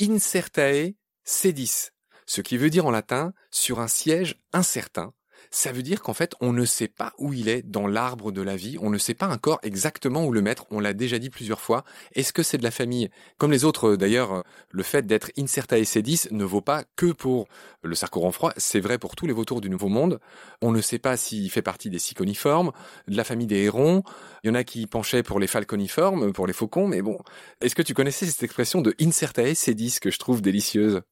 incertae 0.00 0.94
sedis, 1.24 1.90
ce 2.26 2.40
qui 2.40 2.56
veut 2.56 2.70
dire 2.70 2.86
en 2.86 2.90
latin 2.90 3.32
sur 3.50 3.80
un 3.80 3.88
siège 3.88 4.40
incertain. 4.52 5.12
Ça 5.50 5.72
veut 5.72 5.82
dire 5.82 6.02
qu'en 6.02 6.14
fait, 6.14 6.34
on 6.40 6.52
ne 6.52 6.64
sait 6.64 6.88
pas 6.88 7.12
où 7.18 7.32
il 7.32 7.48
est 7.48 7.62
dans 7.62 7.86
l'arbre 7.86 8.32
de 8.32 8.42
la 8.42 8.56
vie, 8.56 8.76
on 8.80 8.90
ne 8.90 8.98
sait 8.98 9.14
pas 9.14 9.28
encore 9.28 9.58
exactement 9.62 10.24
où 10.24 10.32
le 10.32 10.42
mettre, 10.42 10.66
on 10.70 10.80
l'a 10.80 10.92
déjà 10.92 11.18
dit 11.18 11.30
plusieurs 11.30 11.60
fois. 11.60 11.84
Est-ce 12.14 12.32
que 12.32 12.42
c'est 12.42 12.58
de 12.58 12.62
la 12.62 12.70
famille? 12.70 13.10
Comme 13.38 13.52
les 13.52 13.64
autres, 13.64 13.96
d'ailleurs, 13.96 14.44
le 14.70 14.82
fait 14.82 15.06
d'être 15.06 15.30
Incertae 15.38 15.84
sedis 15.84 16.28
ne 16.30 16.44
vaut 16.44 16.60
pas 16.60 16.84
que 16.96 17.12
pour 17.12 17.48
le 17.82 17.94
sarcoran 17.94 18.32
froid, 18.32 18.52
c'est 18.56 18.80
vrai 18.80 18.98
pour 18.98 19.16
tous 19.16 19.26
les 19.26 19.32
vautours 19.32 19.60
du 19.60 19.70
Nouveau 19.70 19.88
Monde. 19.88 20.20
On 20.60 20.72
ne 20.72 20.80
sait 20.80 20.98
pas 20.98 21.16
s'il 21.16 21.50
fait 21.50 21.62
partie 21.62 21.90
des 21.90 21.98
cyconiformes, 21.98 22.72
de 23.08 23.16
la 23.16 23.24
famille 23.24 23.46
des 23.46 23.62
hérons, 23.62 24.02
il 24.44 24.48
y 24.48 24.50
en 24.50 24.54
a 24.54 24.64
qui 24.64 24.86
penchaient 24.86 25.22
pour 25.22 25.40
les 25.40 25.46
falconiformes, 25.46 26.32
pour 26.32 26.46
les 26.46 26.52
faucons, 26.52 26.88
mais 26.88 27.02
bon, 27.02 27.18
est-ce 27.60 27.74
que 27.74 27.82
tu 27.82 27.94
connaissais 27.94 28.26
cette 28.26 28.42
expression 28.42 28.80
de 28.80 28.94
Incertae 29.00 29.54
sedis 29.54 29.98
que 30.00 30.10
je 30.10 30.18
trouve 30.18 30.42
délicieuse? 30.42 31.02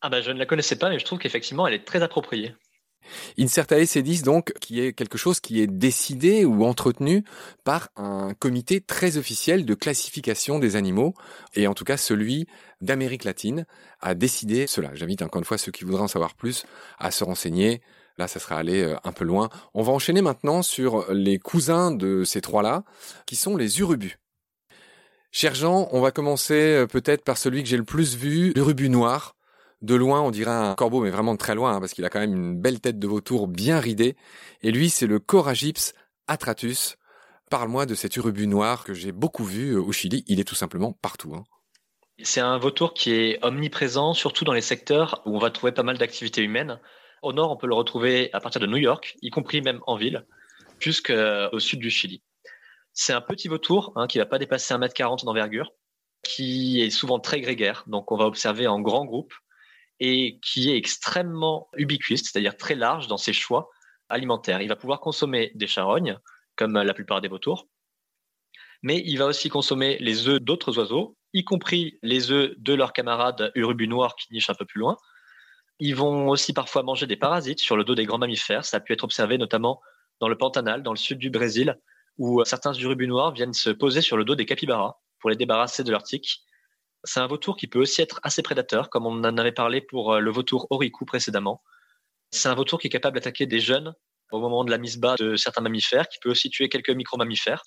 Ah 0.00 0.08
bah 0.08 0.22
je 0.22 0.30
ne 0.30 0.38
la 0.38 0.46
connaissais 0.46 0.76
pas, 0.76 0.88
mais 0.88 0.98
je 0.98 1.04
trouve 1.04 1.18
qu'effectivement 1.18 1.66
elle 1.66 1.74
est 1.74 1.84
très 1.84 2.02
appropriée. 2.02 2.54
Incertae 3.38 3.86
sedis, 3.86 4.22
donc, 4.22 4.52
qui 4.60 4.80
est 4.80 4.92
quelque 4.92 5.18
chose 5.18 5.40
qui 5.40 5.60
est 5.60 5.66
décidé 5.66 6.44
ou 6.44 6.64
entretenu 6.64 7.24
par 7.64 7.88
un 7.96 8.34
comité 8.34 8.80
très 8.80 9.16
officiel 9.16 9.64
de 9.64 9.74
classification 9.74 10.58
des 10.58 10.76
animaux, 10.76 11.14
et 11.54 11.66
en 11.66 11.74
tout 11.74 11.84
cas 11.84 11.96
celui 11.96 12.46
d'Amérique 12.80 13.24
latine 13.24 13.66
a 14.00 14.14
décidé 14.14 14.66
cela. 14.66 14.90
J'invite 14.94 15.22
encore 15.22 15.40
une 15.40 15.44
fois 15.44 15.58
ceux 15.58 15.72
qui 15.72 15.84
voudraient 15.84 16.02
en 16.02 16.08
savoir 16.08 16.34
plus 16.34 16.64
à 16.98 17.10
se 17.10 17.24
renseigner. 17.24 17.82
Là, 18.18 18.28
ça 18.28 18.38
sera 18.38 18.56
aller 18.56 18.82
euh, 18.82 18.96
un 19.04 19.12
peu 19.12 19.24
loin. 19.24 19.48
On 19.72 19.82
va 19.82 19.92
enchaîner 19.92 20.20
maintenant 20.20 20.62
sur 20.62 21.10
les 21.12 21.38
cousins 21.38 21.90
de 21.90 22.24
ces 22.24 22.40
trois-là, 22.40 22.84
qui 23.24 23.36
sont 23.36 23.56
les 23.56 23.80
urubus. 23.80 24.18
Cher 25.32 25.54
Jean, 25.54 25.88
on 25.92 26.00
va 26.00 26.10
commencer 26.10 26.54
euh, 26.54 26.86
peut-être 26.86 27.24
par 27.24 27.38
celui 27.38 27.62
que 27.62 27.68
j'ai 27.68 27.76
le 27.76 27.84
plus 27.84 28.16
vu, 28.16 28.52
l'urubu 28.54 28.88
noir. 28.88 29.36
De 29.82 29.94
loin, 29.94 30.20
on 30.20 30.30
dirait 30.30 30.50
un 30.50 30.74
corbeau, 30.74 31.00
mais 31.00 31.10
vraiment 31.10 31.36
très 31.36 31.54
loin, 31.54 31.74
hein, 31.74 31.80
parce 31.80 31.94
qu'il 31.94 32.04
a 32.04 32.10
quand 32.10 32.20
même 32.20 32.34
une 32.34 32.60
belle 32.60 32.80
tête 32.80 32.98
de 32.98 33.06
vautour 33.06 33.48
bien 33.48 33.80
ridée. 33.80 34.14
Et 34.62 34.72
lui, 34.72 34.90
c'est 34.90 35.06
le 35.06 35.18
Coragyps 35.18 35.94
atratus. 36.26 36.96
Parle-moi 37.50 37.86
de 37.86 37.94
cet 37.94 38.16
urubu 38.16 38.46
noir 38.46 38.84
que 38.84 38.92
j'ai 38.92 39.10
beaucoup 39.10 39.44
vu 39.44 39.72
euh, 39.72 39.80
au 39.80 39.90
Chili. 39.90 40.22
Il 40.26 40.38
est 40.38 40.44
tout 40.44 40.54
simplement 40.54 40.92
partout. 40.92 41.34
Hein. 41.34 41.44
C'est 42.22 42.40
un 42.40 42.58
vautour 42.58 42.92
qui 42.92 43.12
est 43.12 43.42
omniprésent, 43.42 44.12
surtout 44.12 44.44
dans 44.44 44.52
les 44.52 44.60
secteurs 44.60 45.22
où 45.24 45.34
on 45.34 45.38
va 45.38 45.50
trouver 45.50 45.72
pas 45.72 45.82
mal 45.82 45.96
d'activités 45.96 46.42
humaines. 46.42 46.78
Au 47.22 47.32
nord, 47.32 47.50
on 47.50 47.56
peut 47.56 47.66
le 47.66 47.74
retrouver 47.74 48.30
à 48.34 48.40
partir 48.40 48.60
de 48.60 48.66
New 48.66 48.76
York, 48.76 49.16
y 49.22 49.30
compris 49.30 49.62
même 49.62 49.80
en 49.86 49.96
ville, 49.96 50.26
jusqu'au 50.78 51.58
sud 51.58 51.80
du 51.80 51.90
Chili. 51.90 52.22
C'est 52.92 53.14
un 53.14 53.20
petit 53.22 53.48
vautour 53.48 53.92
hein, 53.96 54.06
qui 54.06 54.18
va 54.18 54.26
pas 54.26 54.38
dépasser 54.38 54.74
1m40 54.74 55.24
d'envergure, 55.24 55.72
qui 56.22 56.82
est 56.82 56.90
souvent 56.90 57.18
très 57.18 57.40
grégaire. 57.40 57.84
Donc, 57.86 58.12
on 58.12 58.16
va 58.16 58.26
observer 58.26 58.66
en 58.66 58.80
grand 58.80 59.06
groupe 59.06 59.32
et 60.00 60.38
qui 60.40 60.70
est 60.70 60.76
extrêmement 60.76 61.68
ubiquiste, 61.76 62.26
c'est-à-dire 62.26 62.56
très 62.56 62.74
large 62.74 63.06
dans 63.06 63.18
ses 63.18 63.32
choix 63.32 63.68
alimentaires. 64.08 64.62
Il 64.62 64.68
va 64.68 64.76
pouvoir 64.76 65.00
consommer 65.00 65.52
des 65.54 65.66
charognes, 65.66 66.18
comme 66.56 66.74
la 66.74 66.94
plupart 66.94 67.20
des 67.20 67.28
vautours, 67.28 67.68
mais 68.82 69.02
il 69.04 69.18
va 69.18 69.26
aussi 69.26 69.48
consommer 69.48 69.98
les 70.00 70.28
œufs 70.28 70.40
d'autres 70.40 70.78
oiseaux, 70.78 71.16
y 71.32 71.44
compris 71.44 71.98
les 72.02 72.30
œufs 72.30 72.54
de 72.58 72.74
leurs 72.74 72.92
camarades 72.92 73.52
urubus 73.54 73.88
noirs 73.88 74.16
qui 74.16 74.32
nichent 74.32 74.50
un 74.50 74.54
peu 74.54 74.64
plus 74.64 74.80
loin. 74.80 74.96
Ils 75.78 75.94
vont 75.94 76.28
aussi 76.28 76.52
parfois 76.52 76.82
manger 76.82 77.06
des 77.06 77.16
parasites 77.16 77.60
sur 77.60 77.76
le 77.76 77.84
dos 77.84 77.94
des 77.94 78.04
grands 78.04 78.18
mammifères. 78.18 78.64
Ça 78.64 78.78
a 78.78 78.80
pu 78.80 78.92
être 78.92 79.04
observé 79.04 79.38
notamment 79.38 79.80
dans 80.18 80.28
le 80.28 80.36
Pantanal, 80.36 80.82
dans 80.82 80.92
le 80.92 80.98
sud 80.98 81.18
du 81.18 81.30
Brésil, 81.30 81.78
où 82.18 82.42
certains 82.44 82.72
urubus 82.74 83.06
noirs 83.06 83.32
viennent 83.32 83.54
se 83.54 83.70
poser 83.70 84.02
sur 84.02 84.16
le 84.16 84.24
dos 84.24 84.34
des 84.34 84.46
capybaras 84.46 84.96
pour 85.20 85.30
les 85.30 85.36
débarrasser 85.36 85.84
de 85.84 85.90
leurs 85.90 86.02
tiques 86.02 86.42
c'est 87.04 87.20
un 87.20 87.26
vautour 87.26 87.56
qui 87.56 87.66
peut 87.66 87.80
aussi 87.80 88.02
être 88.02 88.20
assez 88.22 88.42
prédateur, 88.42 88.90
comme 88.90 89.06
on 89.06 89.18
en 89.24 89.38
avait 89.38 89.52
parlé 89.52 89.80
pour 89.80 90.14
euh, 90.14 90.20
le 90.20 90.30
vautour 90.30 90.66
Oriku 90.70 91.04
précédemment. 91.04 91.62
C'est 92.30 92.48
un 92.48 92.54
vautour 92.54 92.80
qui 92.80 92.86
est 92.88 92.90
capable 92.90 93.16
d'attaquer 93.16 93.46
des 93.46 93.60
jeunes 93.60 93.94
au 94.32 94.40
moment 94.40 94.64
de 94.64 94.70
la 94.70 94.78
mise 94.78 94.98
bas 94.98 95.16
de 95.18 95.36
certains 95.36 95.60
mammifères, 95.60 96.08
qui 96.08 96.18
peut 96.20 96.30
aussi 96.30 96.50
tuer 96.50 96.68
quelques 96.68 96.90
micro-mammifères, 96.90 97.62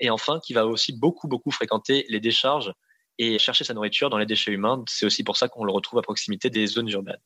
et 0.00 0.10
enfin 0.10 0.40
qui 0.44 0.54
va 0.54 0.66
aussi 0.66 0.92
beaucoup, 0.98 1.28
beaucoup 1.28 1.50
fréquenter 1.50 2.06
les 2.08 2.20
décharges 2.20 2.72
et 3.18 3.38
chercher 3.38 3.64
sa 3.64 3.74
nourriture 3.74 4.10
dans 4.10 4.18
les 4.18 4.26
déchets 4.26 4.52
humains. 4.52 4.82
C'est 4.88 5.06
aussi 5.06 5.24
pour 5.24 5.36
ça 5.36 5.48
qu'on 5.48 5.64
le 5.64 5.72
retrouve 5.72 5.98
à 5.98 6.02
proximité 6.02 6.50
des 6.50 6.66
zones 6.66 6.88
urbaines. 6.88 7.20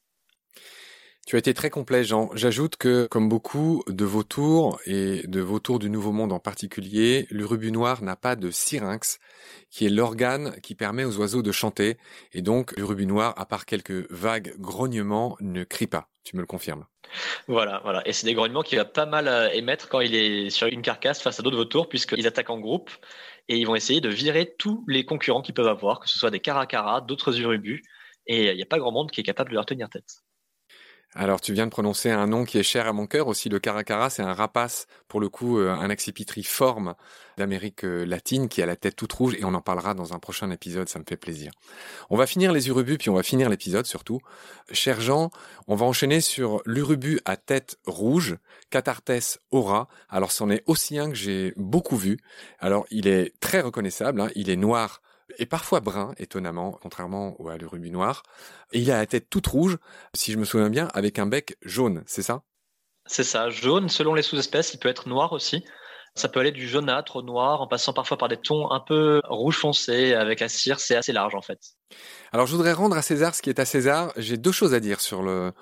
Tu 1.30 1.36
as 1.36 1.38
été 1.38 1.54
très 1.54 1.70
complet, 1.70 2.02
Jean. 2.02 2.28
J'ajoute 2.34 2.74
que, 2.74 3.06
comme 3.06 3.28
beaucoup 3.28 3.84
de 3.86 4.04
vautours, 4.04 4.80
et 4.84 5.22
de 5.28 5.40
vautours 5.40 5.78
du 5.78 5.88
Nouveau 5.88 6.10
Monde 6.10 6.32
en 6.32 6.40
particulier, 6.40 7.28
l'urubu 7.30 7.70
noir 7.70 8.02
n'a 8.02 8.16
pas 8.16 8.34
de 8.34 8.50
syrinx, 8.50 9.20
qui 9.70 9.86
est 9.86 9.90
l'organe 9.90 10.60
qui 10.60 10.74
permet 10.74 11.04
aux 11.04 11.16
oiseaux 11.18 11.42
de 11.42 11.52
chanter. 11.52 11.98
Et 12.32 12.42
donc, 12.42 12.76
l'urubu 12.76 13.06
noir, 13.06 13.32
à 13.36 13.46
part 13.46 13.64
quelques 13.64 14.10
vagues 14.10 14.56
grognements, 14.58 15.36
ne 15.38 15.62
crie 15.62 15.86
pas. 15.86 16.08
Tu 16.24 16.34
me 16.34 16.40
le 16.40 16.48
confirmes. 16.48 16.84
Voilà, 17.46 17.80
voilà. 17.84 18.02
Et 18.08 18.12
c'est 18.12 18.26
des 18.26 18.34
grognements 18.34 18.62
qu'il 18.62 18.78
va 18.78 18.84
pas 18.84 19.06
mal 19.06 19.28
euh, 19.28 19.50
émettre 19.52 19.88
quand 19.88 20.00
il 20.00 20.16
est 20.16 20.50
sur 20.50 20.66
une 20.66 20.82
carcasse 20.82 21.22
face 21.22 21.38
à 21.38 21.44
d'autres 21.44 21.58
vautours, 21.58 21.88
puisqu'ils 21.88 22.26
attaquent 22.26 22.50
en 22.50 22.58
groupe 22.58 22.90
et 23.48 23.56
ils 23.56 23.68
vont 23.68 23.76
essayer 23.76 24.00
de 24.00 24.08
virer 24.08 24.52
tous 24.58 24.84
les 24.88 25.04
concurrents 25.04 25.42
qu'ils 25.42 25.54
peuvent 25.54 25.68
avoir, 25.68 26.00
que 26.00 26.08
ce 26.08 26.18
soit 26.18 26.32
des 26.32 26.40
caracaras, 26.40 27.02
d'autres 27.02 27.38
urubus. 27.38 27.84
Et 28.26 28.50
il 28.50 28.56
n'y 28.56 28.62
a 28.64 28.66
pas 28.66 28.80
grand 28.80 28.90
monde 28.90 29.12
qui 29.12 29.20
est 29.20 29.24
capable 29.24 29.50
de 29.50 29.54
leur 29.54 29.64
tenir 29.64 29.88
tête. 29.88 30.24
Alors, 31.12 31.40
tu 31.40 31.52
viens 31.52 31.66
de 31.66 31.72
prononcer 31.72 32.08
un 32.10 32.28
nom 32.28 32.44
qui 32.44 32.56
est 32.58 32.62
cher 32.62 32.86
à 32.86 32.92
mon 32.92 33.08
cœur 33.08 33.26
aussi. 33.26 33.48
Le 33.48 33.58
caracara, 33.58 34.10
c'est 34.10 34.22
un 34.22 34.32
rapace, 34.32 34.86
pour 35.08 35.20
le 35.20 35.28
coup, 35.28 35.58
euh, 35.58 35.72
un 35.72 35.90
accipitri 35.90 36.44
forme 36.44 36.94
d'Amérique 37.36 37.84
euh, 37.84 38.04
latine 38.04 38.48
qui 38.48 38.62
a 38.62 38.66
la 38.66 38.76
tête 38.76 38.94
toute 38.94 39.12
rouge 39.12 39.34
et 39.34 39.44
on 39.44 39.52
en 39.54 39.60
parlera 39.60 39.94
dans 39.94 40.12
un 40.12 40.20
prochain 40.20 40.50
épisode. 40.52 40.88
Ça 40.88 41.00
me 41.00 41.04
fait 41.08 41.16
plaisir. 41.16 41.50
On 42.10 42.16
va 42.16 42.26
finir 42.26 42.52
les 42.52 42.68
urubus 42.68 42.96
puis 42.96 43.10
on 43.10 43.14
va 43.14 43.24
finir 43.24 43.48
l'épisode 43.48 43.86
surtout. 43.86 44.20
Cher 44.70 45.00
Jean, 45.00 45.30
on 45.66 45.74
va 45.74 45.84
enchaîner 45.84 46.20
sur 46.20 46.62
l'urubu 46.64 47.18
à 47.24 47.36
tête 47.36 47.78
rouge, 47.86 48.36
Cathartes 48.70 49.40
aura. 49.50 49.88
Alors, 50.10 50.30
c'en 50.30 50.48
est 50.48 50.62
aussi 50.66 50.96
un 50.96 51.08
que 51.08 51.16
j'ai 51.16 51.54
beaucoup 51.56 51.96
vu. 51.96 52.18
Alors, 52.60 52.86
il 52.92 53.08
est 53.08 53.32
très 53.40 53.62
reconnaissable. 53.62 54.20
Hein. 54.20 54.28
Il 54.36 54.48
est 54.48 54.56
noir 54.56 55.02
et 55.38 55.46
parfois 55.46 55.80
brun, 55.80 56.12
étonnamment, 56.18 56.78
contrairement 56.82 57.36
à 57.48 57.56
l'urubu 57.56 57.90
noir. 57.90 58.22
Et 58.72 58.80
il 58.80 58.90
a 58.90 58.98
la 58.98 59.06
tête 59.06 59.28
toute 59.30 59.46
rouge, 59.46 59.78
si 60.14 60.32
je 60.32 60.38
me 60.38 60.44
souviens 60.44 60.70
bien, 60.70 60.88
avec 60.94 61.18
un 61.18 61.26
bec 61.26 61.56
jaune, 61.62 62.02
c'est 62.06 62.22
ça? 62.22 62.42
C'est 63.06 63.24
ça, 63.24 63.50
jaune, 63.50 63.88
selon 63.88 64.14
les 64.14 64.22
sous-espèces, 64.22 64.74
il 64.74 64.78
peut 64.78 64.88
être 64.88 65.08
noir 65.08 65.32
aussi. 65.32 65.64
Ça 66.16 66.28
peut 66.28 66.40
aller 66.40 66.50
du 66.52 66.68
jaunâtre 66.68 67.16
au 67.16 67.22
noir, 67.22 67.60
en 67.60 67.68
passant 67.68 67.92
parfois 67.92 68.18
par 68.18 68.28
des 68.28 68.36
tons 68.36 68.70
un 68.70 68.80
peu 68.80 69.20
rouge 69.28 69.56
foncé, 69.56 70.12
avec 70.12 70.40
la 70.40 70.48
cire, 70.48 70.80
c'est 70.80 70.96
assez 70.96 71.12
large 71.12 71.34
en 71.34 71.40
fait. 71.40 71.58
Alors 72.32 72.46
je 72.46 72.52
voudrais 72.54 72.72
rendre 72.72 72.96
à 72.96 73.02
César 73.02 73.34
ce 73.34 73.42
qui 73.42 73.50
est 73.50 73.60
à 73.60 73.64
César. 73.64 74.12
J'ai 74.16 74.36
deux 74.36 74.52
choses 74.52 74.74
à 74.74 74.80
dire 74.80 75.00
sur 75.00 75.22
le 75.22 75.52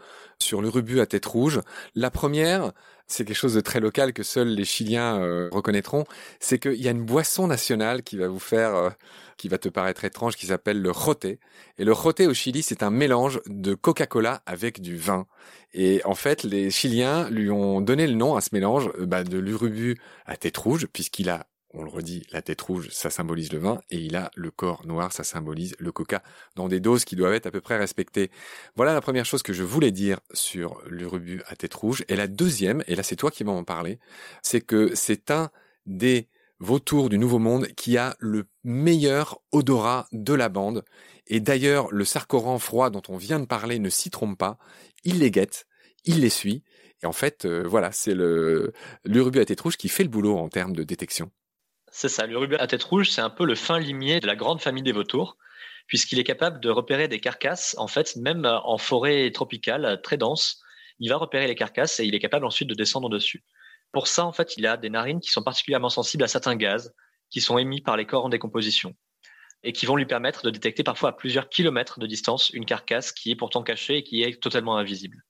sur 0.41 0.63
l'urubu 0.63 1.01
à 1.01 1.07
tête 1.07 1.27
rouge. 1.27 1.61
La 1.95 2.11
première, 2.11 2.73
c'est 3.09 3.25
quelque 3.25 3.37
chose 3.37 3.55
de 3.55 3.61
très 3.61 3.81
local 3.81 4.13
que 4.13 4.23
seuls 4.23 4.49
les 4.49 4.65
Chiliens 4.65 5.21
euh, 5.21 5.49
reconnaîtront, 5.51 6.05
c'est 6.41 6.59
qu'il 6.59 6.81
y 6.81 6.89
a 6.89 6.91
une 6.91 7.05
boisson 7.05 7.47
nationale 7.47 8.03
qui 8.03 8.19
va 8.19 8.29
vous 8.29 8.39
faire, 8.39 8.75
euh, 8.75 8.91
qui 9.39 9.49
va 9.49 9.57
te 9.57 9.71
paraître 9.71 10.05
étrange, 10.05 10.37
qui 10.37 10.47
s'appelle 10.47 10.81
le 10.81 10.93
joté. 10.93 11.41
Et 11.79 11.85
le 11.85 11.95
joté 11.95 12.27
au 12.27 12.35
Chili, 12.35 12.63
c'est 12.63 12.83
un 12.83 12.91
mélange 12.91 13.41
de 13.47 13.75
Coca-Cola 13.75 14.43
avec 14.45 14.83
du 14.83 14.97
vin. 14.97 15.27
Et 15.73 16.03
en 16.05 16.15
fait, 16.15 16.43
les 16.45 16.71
Chiliens 16.71 17.31
lui 17.31 17.51
ont 17.51 17.81
donné 17.81 18.07
le 18.07 18.15
nom 18.15 18.37
à 18.37 18.43
ce 18.43 18.51
mélange 18.53 18.91
euh, 18.99 19.07
bah, 19.07 19.25
de 19.25 19.39
l'urubu 19.39 19.99
à 20.27 20.37
tête 20.37 20.59
rouge, 20.59 20.87
puisqu'il 20.93 21.31
a 21.31 21.47
on 21.79 21.85
le 21.85 21.91
redit, 21.91 22.25
la 22.33 22.43
tête 22.43 22.61
rouge, 22.61 22.89
ça 22.91 23.09
symbolise 23.09 23.53
le 23.53 23.59
vin, 23.59 23.81
et 23.91 23.99
il 23.99 24.17
a 24.17 24.31
le 24.35 24.51
corps 24.51 24.85
noir, 24.87 25.13
ça 25.13 25.23
symbolise 25.25 25.77
le 25.79 25.93
coca, 25.93 26.23
dans 26.57 26.69
des 26.69 26.81
doses 26.81 27.05
qui 27.05 27.17
doivent 27.17 27.35
être 27.35 27.47
à 27.47 27.51
peu 27.51 27.61
près 27.61 27.79
respectées. 27.79 28.31
Voilà 28.75 28.93
la 28.93 29.01
première 29.01 29.25
chose 29.25 29.43
que 29.43 29.53
je 29.53 29.63
voulais 29.63 29.93
dire 29.93 30.19
sur 30.33 30.83
l'urubu 30.87 31.43
à 31.47 31.57
tête 31.57 31.75
rouge. 31.75 32.05
Et 32.09 32.17
la 32.17 32.27
deuxième, 32.27 32.83
et 32.89 32.97
là 32.97 33.03
c'est 33.03 33.17
toi 33.17 33.31
qui 33.31 33.45
vas 33.45 33.53
en 33.53 33.65
parler, 33.65 33.99
c'est 34.43 34.61
que 34.61 34.95
c'est 34.95 35.31
un 35.31 35.51
des 35.87 36.29
vautours 36.61 37.09
du 37.09 37.19
Nouveau 37.19 37.39
Monde 37.39 37.69
qui 37.77 37.97
a 37.97 38.17
le 38.19 38.47
meilleur 38.65 39.41
odorat 39.53 40.09
de 40.13 40.35
la 40.35 40.49
bande. 40.49 40.85
Et 41.29 41.41
d'ailleurs, 41.41 41.93
le 41.93 42.05
sarcoran 42.05 42.59
froid 42.59 42.91
dont 42.91 43.03
on 43.09 43.17
vient 43.17 43.39
de 43.39 43.47
parler 43.47 43.79
ne 43.79 43.91
s'y 43.91 44.11
trompe 44.11 44.37
pas. 44.37 44.59
Il 45.05 45.21
les 45.21 45.31
guette, 45.31 45.67
il 46.05 46.21
les 46.21 46.31
suit. 46.31 46.65
Et 47.03 47.07
en 47.07 47.13
fait, 47.13 47.45
euh, 47.45 47.63
voilà, 47.65 47.93
c'est 47.93 48.15
le 48.15 48.73
l'urubu 49.05 49.39
à 49.39 49.45
tête 49.45 49.61
rouge 49.61 49.77
qui 49.77 49.89
fait 49.89 50.03
le 50.03 50.09
boulot 50.09 50.37
en 50.37 50.49
termes 50.49 50.75
de 50.75 50.83
détection. 50.83 51.31
C'est 51.91 52.09
ça, 52.09 52.27
le 52.27 52.61
à 52.61 52.67
tête 52.67 52.83
rouge, 52.83 53.11
c'est 53.11 53.21
un 53.21 53.31
peu 53.31 53.45
le 53.45 53.55
fin 53.55 53.79
limier 53.79 54.21
de 54.21 54.27
la 54.27 54.37
grande 54.37 54.61
famille 54.61 54.83
des 54.83 54.93
vautours, 54.93 55.37
puisqu'il 55.87 56.19
est 56.19 56.25
capable 56.25 56.61
de 56.61 56.71
repérer 56.71 57.09
des 57.09 57.21
carcasses, 57.21 57.75
en 57.79 57.89
fait, 57.89 58.17
même 58.17 58.45
en 58.45 58.79
forêt 58.79 59.31
tropicale 59.31 60.01
très 60.03 60.17
dense, 60.17 60.61
il 60.99 61.09
va 61.09 61.17
repérer 61.17 61.47
les 61.47 61.55
carcasses 61.55 62.01
et 62.01 62.05
il 62.05 62.15
est 62.15 62.19
capable 62.19 62.45
ensuite 62.45 62.69
de 62.69 62.75
descendre 62.75 63.09
dessus. 63.09 63.45
Pour 63.93 64.07
ça, 64.07 64.27
en 64.27 64.33
fait, 64.33 64.57
il 64.57 64.67
a 64.67 64.77
des 64.77 64.91
narines 64.91 65.21
qui 65.21 65.31
sont 65.31 65.43
particulièrement 65.43 65.89
sensibles 65.89 66.25
à 66.25 66.29
certains 66.29 66.57
gaz 66.57 66.93
qui 67.31 67.41
sont 67.41 67.59
émis 67.59 67.81
par 67.81 67.97
les 67.97 68.07
corps 68.07 68.25
en 68.25 68.29
décomposition 68.29 68.95
et 69.63 69.73
qui 69.73 69.87
vont 69.87 69.97
lui 69.97 70.07
permettre 70.07 70.43
de 70.43 70.51
détecter 70.51 70.83
parfois 70.83 71.11
à 71.11 71.13
plusieurs 71.13 71.49
kilomètres 71.49 71.99
de 71.99 72.07
distance 72.07 72.51
une 72.51 72.65
carcasse 72.65 73.13
qui 73.13 73.31
est 73.31 73.37
pourtant 73.37 73.63
cachée 73.63 73.99
et 73.99 74.03
qui 74.03 74.23
est 74.23 74.41
totalement 74.41 74.77
invisible. 74.77 75.25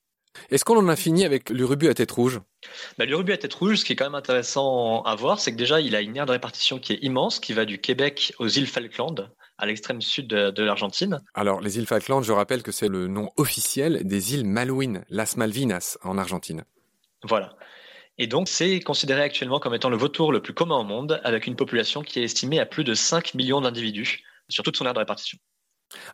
Est-ce 0.50 0.64
qu'on 0.64 0.76
en 0.76 0.88
a 0.88 0.96
fini 0.96 1.24
avec 1.24 1.50
l'urubu 1.50 1.88
à 1.88 1.94
tête 1.94 2.10
rouge? 2.10 2.40
Bah, 2.98 3.04
L'urubu 3.04 3.32
à 3.32 3.36
tête 3.36 3.54
rouge, 3.54 3.76
ce 3.76 3.84
qui 3.84 3.92
est 3.92 3.96
quand 3.96 4.06
même 4.06 4.14
intéressant 4.14 5.02
à 5.02 5.14
voir, 5.14 5.38
c'est 5.38 5.52
que 5.52 5.56
déjà, 5.56 5.80
il 5.80 5.94
a 5.94 6.00
une 6.00 6.16
aire 6.16 6.26
de 6.26 6.32
répartition 6.32 6.78
qui 6.78 6.92
est 6.92 6.98
immense, 7.02 7.40
qui 7.40 7.52
va 7.52 7.64
du 7.64 7.78
Québec 7.78 8.34
aux 8.38 8.48
îles 8.48 8.66
Falkland, 8.66 9.30
à 9.58 9.66
l'extrême 9.66 10.00
sud 10.00 10.28
de, 10.28 10.62
l'Argentine. 10.62 11.20
Alors, 11.34 11.60
les 11.60 11.78
îles 11.78 11.86
Falkland, 11.86 12.22
je 12.22 12.32
rappelle 12.32 12.62
que 12.62 12.72
c'est 12.72 12.88
le 12.88 13.06
nom 13.06 13.30
officiel 13.36 14.06
des 14.06 14.34
îles 14.34 14.44
Malouines, 14.44 15.04
Las 15.08 15.36
Malvinas, 15.36 15.98
en 16.02 16.18
Argentine. 16.18 16.64
Voilà. 17.22 17.56
Et 18.18 18.26
donc, 18.26 18.48
c'est 18.48 18.80
considéré 18.80 19.22
actuellement 19.22 19.60
comme 19.60 19.74
étant 19.74 19.90
le 19.90 19.96
vautour 19.96 20.32
le 20.32 20.42
plus 20.42 20.54
commun 20.54 20.76
au 20.76 20.84
monde, 20.84 21.20
avec 21.24 21.46
une 21.46 21.56
population 21.56 22.02
qui 22.02 22.20
est 22.20 22.24
estimée 22.24 22.58
à 22.58 22.66
plus 22.66 22.84
de 22.84 22.94
5 22.94 23.34
millions 23.34 23.60
d'individus 23.60 24.24
sur 24.48 24.64
toute 24.64 24.76
son 24.76 24.86
aire 24.86 24.94
de 24.94 24.98
répartition. 24.98 25.38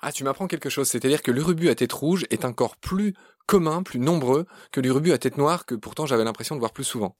Ah, 0.02 0.12
tu 0.12 0.24
m'apprends 0.24 0.46
quelque 0.46 0.68
chose, 0.68 0.88
c'est-à-dire 0.88 1.22
que 1.22 1.30
l'urubu 1.30 1.68
à 1.68 1.74
tête 1.74 1.92
rouge 1.92 2.26
est 2.30 2.44
encore 2.44 2.76
plus 2.76 3.14
commun, 3.46 3.82
plus 3.82 3.98
nombreux 3.98 4.46
que 4.72 4.80
l'urubu 4.80 5.12
à 5.12 5.18
tête 5.18 5.38
noire, 5.38 5.66
que 5.66 5.74
pourtant 5.74 6.06
j'avais 6.06 6.24
l'impression 6.24 6.54
de 6.54 6.60
voir 6.60 6.72
plus 6.72 6.84
souvent. 6.84 7.16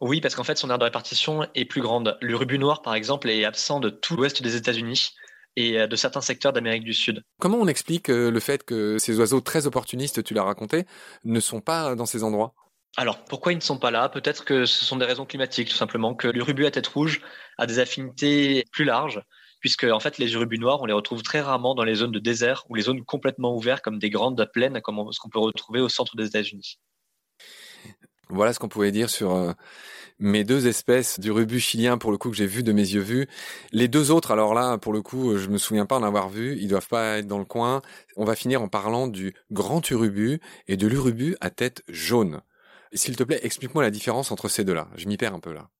Oui, 0.00 0.20
parce 0.20 0.34
qu'en 0.34 0.44
fait, 0.44 0.56
son 0.56 0.70
aire 0.70 0.78
de 0.78 0.84
répartition 0.84 1.46
est 1.54 1.64
plus 1.64 1.80
grande. 1.80 2.16
L'urubu 2.20 2.58
noir, 2.58 2.82
par 2.82 2.94
exemple, 2.94 3.28
est 3.28 3.44
absent 3.44 3.80
de 3.80 3.90
tout 3.90 4.16
l'ouest 4.16 4.42
des 4.42 4.54
États-Unis 4.54 5.10
et 5.56 5.80
euh, 5.80 5.86
de 5.88 5.96
certains 5.96 6.20
secteurs 6.20 6.52
d'Amérique 6.52 6.84
du 6.84 6.94
Sud. 6.94 7.24
Comment 7.40 7.58
on 7.58 7.66
explique 7.66 8.10
euh, 8.10 8.30
le 8.30 8.40
fait 8.40 8.62
que 8.62 8.98
ces 8.98 9.18
oiseaux 9.18 9.40
très 9.40 9.66
opportunistes, 9.66 10.22
tu 10.22 10.34
l'as 10.34 10.44
raconté, 10.44 10.84
ne 11.24 11.40
sont 11.40 11.60
pas 11.60 11.96
dans 11.96 12.06
ces 12.06 12.22
endroits? 12.22 12.54
Alors, 12.96 13.24
pourquoi 13.24 13.52
ils 13.52 13.56
ne 13.56 13.60
sont 13.60 13.78
pas 13.78 13.90
là? 13.90 14.08
Peut-être 14.08 14.44
que 14.44 14.66
ce 14.66 14.84
sont 14.84 14.96
des 14.96 15.04
raisons 15.04 15.26
climatiques, 15.26 15.68
tout 15.68 15.76
simplement, 15.76 16.14
que 16.14 16.28
l'urubu 16.28 16.64
à 16.64 16.70
tête 16.70 16.86
rouge 16.86 17.20
a 17.58 17.66
des 17.66 17.80
affinités 17.80 18.64
plus 18.72 18.84
larges, 18.84 19.20
puisque 19.60 19.84
en 19.84 20.00
fait, 20.00 20.18
les 20.18 20.32
urubus 20.32 20.58
noirs, 20.58 20.80
on 20.80 20.86
les 20.86 20.92
retrouve 20.92 21.22
très 21.22 21.40
rarement 21.40 21.74
dans 21.74 21.84
les 21.84 21.96
zones 21.96 22.12
de 22.12 22.18
désert 22.18 22.64
ou 22.68 22.74
les 22.74 22.82
zones 22.82 23.04
complètement 23.04 23.54
ouvertes, 23.56 23.82
comme 23.82 23.98
des 23.98 24.10
grandes 24.10 24.48
plaines, 24.52 24.80
comme 24.80 25.12
ce 25.12 25.20
qu'on 25.20 25.28
peut 25.28 25.38
retrouver 25.38 25.80
au 25.80 25.88
centre 25.88 26.16
des 26.16 26.26
États-Unis. 26.26 26.78
Voilà 28.30 28.52
ce 28.52 28.58
qu'on 28.58 28.68
pouvait 28.68 28.92
dire 28.92 29.08
sur 29.08 29.34
euh, 29.34 29.52
mes 30.18 30.44
deux 30.44 30.66
espèces 30.66 31.18
d'urubus 31.18 31.60
chilien 31.60 31.96
pour 31.96 32.10
le 32.12 32.18
coup 32.18 32.30
que 32.30 32.36
j'ai 32.36 32.46
vu 32.46 32.62
de 32.62 32.72
mes 32.72 32.82
yeux 32.82 33.00
vus. 33.00 33.26
Les 33.72 33.88
deux 33.88 34.10
autres, 34.10 34.30
alors 34.30 34.54
là, 34.54 34.76
pour 34.76 34.92
le 34.92 35.00
coup, 35.00 35.36
je 35.38 35.48
me 35.48 35.58
souviens 35.58 35.86
pas 35.86 35.96
en 35.96 36.02
avoir 36.02 36.28
vu. 36.28 36.58
Ils 36.60 36.68
doivent 36.68 36.88
pas 36.88 37.18
être 37.18 37.26
dans 37.26 37.38
le 37.38 37.44
coin. 37.44 37.80
On 38.16 38.24
va 38.24 38.36
finir 38.36 38.60
en 38.60 38.68
parlant 38.68 39.06
du 39.08 39.34
grand 39.50 39.88
urubu 39.90 40.40
et 40.66 40.76
de 40.76 40.86
l'urubu 40.86 41.36
à 41.40 41.50
tête 41.50 41.82
jaune. 41.88 42.42
S'il 42.92 43.16
te 43.16 43.22
plaît, 43.22 43.40
explique-moi 43.42 43.82
la 43.82 43.90
différence 43.90 44.30
entre 44.30 44.48
ces 44.48 44.64
deux-là. 44.64 44.88
Je 44.96 45.08
m'y 45.08 45.16
perds 45.16 45.34
un 45.34 45.40
peu 45.40 45.52
là. 45.52 45.70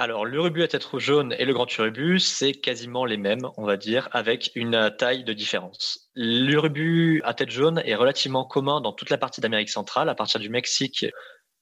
Alors, 0.00 0.24
l'urubu 0.24 0.62
à 0.62 0.68
tête 0.68 0.86
jaune 0.98 1.34
et 1.40 1.44
le 1.44 1.52
grand 1.52 1.66
urubu, 1.76 2.20
c'est 2.20 2.52
quasiment 2.52 3.04
les 3.04 3.16
mêmes, 3.16 3.48
on 3.56 3.64
va 3.64 3.76
dire, 3.76 4.08
avec 4.12 4.52
une 4.54 4.94
taille 4.96 5.24
de 5.24 5.32
différence. 5.32 6.08
L'urubu 6.14 7.20
à 7.24 7.34
tête 7.34 7.50
jaune 7.50 7.82
est 7.84 7.96
relativement 7.96 8.44
commun 8.44 8.80
dans 8.80 8.92
toute 8.92 9.10
la 9.10 9.18
partie 9.18 9.40
d'Amérique 9.40 9.70
centrale, 9.70 10.08
à 10.08 10.14
partir 10.14 10.38
du 10.38 10.50
Mexique 10.50 11.04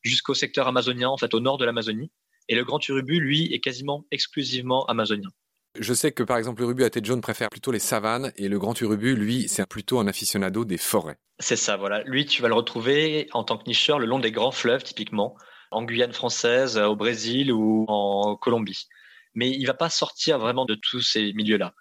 jusqu'au 0.02 0.34
secteur 0.34 0.68
amazonien, 0.68 1.08
en 1.08 1.16
fait, 1.16 1.32
au 1.32 1.40
nord 1.40 1.56
de 1.56 1.64
l'Amazonie. 1.64 2.10
Et 2.50 2.54
le 2.54 2.62
grand 2.62 2.86
urubu, 2.86 3.20
lui, 3.20 3.54
est 3.54 3.60
quasiment 3.60 4.04
exclusivement 4.10 4.84
amazonien. 4.84 5.30
Je 5.78 5.94
sais 5.94 6.12
que 6.12 6.22
par 6.22 6.36
exemple 6.36 6.60
l'urubu 6.60 6.84
à 6.84 6.90
tête 6.90 7.06
jaune 7.06 7.22
préfère 7.22 7.48
plutôt 7.48 7.72
les 7.72 7.78
savanes 7.78 8.32
et 8.36 8.48
le 8.48 8.58
grand 8.58 8.78
urubu, 8.78 9.16
lui, 9.16 9.48
c'est 9.48 9.66
plutôt 9.66 9.98
un 9.98 10.08
aficionado 10.08 10.66
des 10.66 10.78
forêts. 10.78 11.16
C'est 11.38 11.56
ça, 11.56 11.78
voilà. 11.78 12.02
Lui, 12.04 12.26
tu 12.26 12.42
vas 12.42 12.48
le 12.48 12.54
retrouver 12.54 13.28
en 13.32 13.44
tant 13.44 13.56
que 13.56 13.64
nicheur 13.66 13.98
le 13.98 14.04
long 14.04 14.18
des 14.18 14.30
grands 14.30 14.52
fleuves, 14.52 14.82
typiquement, 14.82 15.36
en 15.70 15.82
Guyane 15.82 16.12
française, 16.12 16.78
au 16.78 16.96
Brésil 16.96 17.52
ou 17.52 17.84
en 17.88 18.36
Colombie. 18.36 18.86
Mais 19.34 19.50
il 19.50 19.66
va 19.66 19.74
pas 19.74 19.90
sortir 19.90 20.38
vraiment 20.38 20.64
de 20.64 20.74
tous 20.74 21.02
ces 21.02 21.32
milieux-là. 21.34 21.74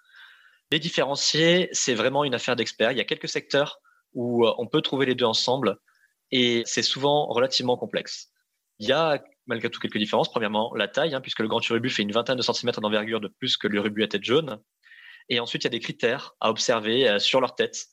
Les 0.70 0.78
différencier, 0.78 1.68
c'est 1.72 1.94
vraiment 1.94 2.24
une 2.24 2.34
affaire 2.34 2.56
d'experts. 2.56 2.92
Il 2.92 2.98
y 2.98 3.00
a 3.00 3.04
quelques 3.04 3.28
secteurs 3.28 3.80
où 4.14 4.46
euh, 4.46 4.54
on 4.58 4.66
peut 4.66 4.82
trouver 4.82 5.06
les 5.06 5.14
deux 5.14 5.24
ensemble 5.24 5.78
et 6.32 6.62
c'est 6.66 6.82
souvent 6.82 7.26
relativement 7.26 7.76
complexe. 7.76 8.32
Il 8.78 8.88
y 8.88 8.92
a 8.92 9.22
malgré 9.46 9.70
tout 9.70 9.80
quelques 9.80 9.98
différences. 9.98 10.30
Premièrement, 10.30 10.72
la 10.74 10.88
taille, 10.88 11.14
hein, 11.14 11.20
puisque 11.20 11.40
le 11.40 11.48
grand 11.48 11.66
urubu 11.66 11.88
fait 11.88 12.02
une 12.02 12.12
vingtaine 12.12 12.36
de 12.36 12.42
centimètres 12.42 12.80
d'envergure 12.80 13.20
de 13.20 13.28
plus 13.28 13.56
que 13.56 13.68
l'urubu 13.68 14.02
à 14.02 14.08
tête 14.08 14.24
jaune. 14.24 14.60
Et 15.28 15.40
ensuite, 15.40 15.62
il 15.62 15.66
y 15.66 15.68
a 15.68 15.70
des 15.70 15.80
critères 15.80 16.34
à 16.40 16.50
observer 16.50 17.08
euh, 17.08 17.18
sur 17.18 17.40
leur 17.40 17.54
tête, 17.54 17.86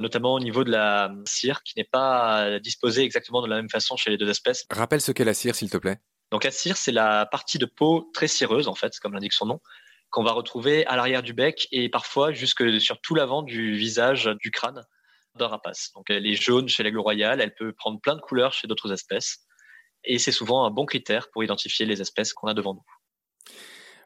notamment 0.00 0.34
au 0.34 0.40
niveau 0.40 0.64
de 0.64 0.70
la 0.70 1.12
cire, 1.26 1.62
qui 1.62 1.74
n'est 1.76 1.84
pas 1.84 2.58
disposée 2.60 3.02
exactement 3.02 3.42
de 3.42 3.48
la 3.48 3.56
même 3.56 3.70
façon 3.70 3.96
chez 3.96 4.10
les 4.10 4.16
deux 4.16 4.28
espèces. 4.28 4.66
Rappelle 4.70 5.00
ce 5.00 5.12
qu'est 5.12 5.24
la 5.24 5.34
cire, 5.34 5.54
s'il 5.54 5.70
te 5.70 5.76
plaît. 5.76 5.98
Donc 6.30 6.44
la 6.44 6.50
cire, 6.50 6.76
c'est 6.76 6.92
la 6.92 7.26
partie 7.26 7.58
de 7.58 7.66
peau 7.66 8.10
très 8.14 8.28
cireuse, 8.28 8.68
en 8.68 8.74
fait, 8.74 8.98
comme 9.00 9.12
l'indique 9.12 9.32
son 9.32 9.46
nom, 9.46 9.60
qu'on 10.10 10.24
va 10.24 10.32
retrouver 10.32 10.86
à 10.86 10.96
l'arrière 10.96 11.22
du 11.22 11.32
bec 11.32 11.68
et 11.70 11.88
parfois 11.88 12.32
jusque 12.32 12.80
sur 12.80 13.00
tout 13.00 13.14
l'avant 13.14 13.42
du 13.42 13.76
visage, 13.76 14.30
du 14.40 14.50
crâne 14.50 14.84
d'un 15.36 15.46
rapace. 15.46 15.92
Donc 15.94 16.10
elle 16.10 16.26
est 16.26 16.34
jaune 16.34 16.68
chez 16.68 16.82
l'aigle 16.82 16.98
royal, 16.98 17.40
elle 17.40 17.54
peut 17.54 17.72
prendre 17.72 18.00
plein 18.00 18.16
de 18.16 18.20
couleurs 18.20 18.52
chez 18.52 18.66
d'autres 18.66 18.92
espèces 18.92 19.38
et 20.04 20.18
c'est 20.18 20.32
souvent 20.32 20.64
un 20.64 20.70
bon 20.70 20.86
critère 20.86 21.30
pour 21.30 21.44
identifier 21.44 21.86
les 21.86 22.00
espèces 22.00 22.32
qu'on 22.32 22.48
a 22.48 22.54
devant 22.54 22.74
nous. 22.74 22.84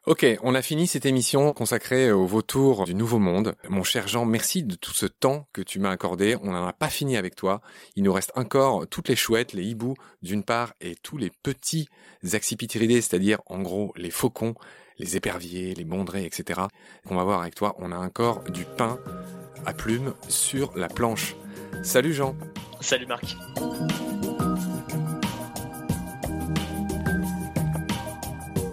Ok, 0.07 0.23
on 0.43 0.53
a 0.53 0.61
fini 0.61 0.85
cette 0.85 1.07
émission 1.07 1.51
consacrée 1.51 2.11
au 2.11 2.27
vautour 2.27 2.85
du 2.85 2.93
Nouveau 2.93 3.17
Monde. 3.17 3.55
Mon 3.69 3.81
cher 3.81 4.07
Jean, 4.07 4.23
merci 4.23 4.61
de 4.61 4.75
tout 4.75 4.93
ce 4.93 5.07
temps 5.07 5.47
que 5.51 5.63
tu 5.63 5.79
m'as 5.79 5.89
accordé. 5.89 6.37
On 6.43 6.51
n'en 6.51 6.67
a 6.67 6.73
pas 6.73 6.89
fini 6.89 7.17
avec 7.17 7.35
toi. 7.35 7.59
Il 7.95 8.03
nous 8.03 8.13
reste 8.13 8.31
encore 8.35 8.87
toutes 8.87 9.09
les 9.09 9.15
chouettes, 9.15 9.53
les 9.53 9.63
hiboux 9.63 9.95
d'une 10.21 10.43
part, 10.43 10.73
et 10.79 10.93
tous 11.01 11.17
les 11.17 11.31
petits 11.31 11.89
accipitridés, 12.33 13.01
c'est-à-dire 13.01 13.39
en 13.47 13.63
gros 13.63 13.93
les 13.95 14.11
faucons, 14.11 14.53
les 14.99 15.17
éperviers, 15.17 15.73
les 15.73 15.85
bondrés, 15.85 16.25
etc. 16.25 16.61
On 17.09 17.15
va 17.15 17.23
voir 17.23 17.41
avec 17.41 17.55
toi. 17.55 17.75
On 17.79 17.91
a 17.91 17.97
encore 17.97 18.43
du 18.43 18.63
pain 18.63 18.99
à 19.65 19.73
plumes 19.73 20.13
sur 20.27 20.71
la 20.77 20.87
planche. 20.87 21.35
Salut 21.81 22.13
Jean. 22.13 22.35
Salut 22.79 23.07
Marc. 23.07 23.35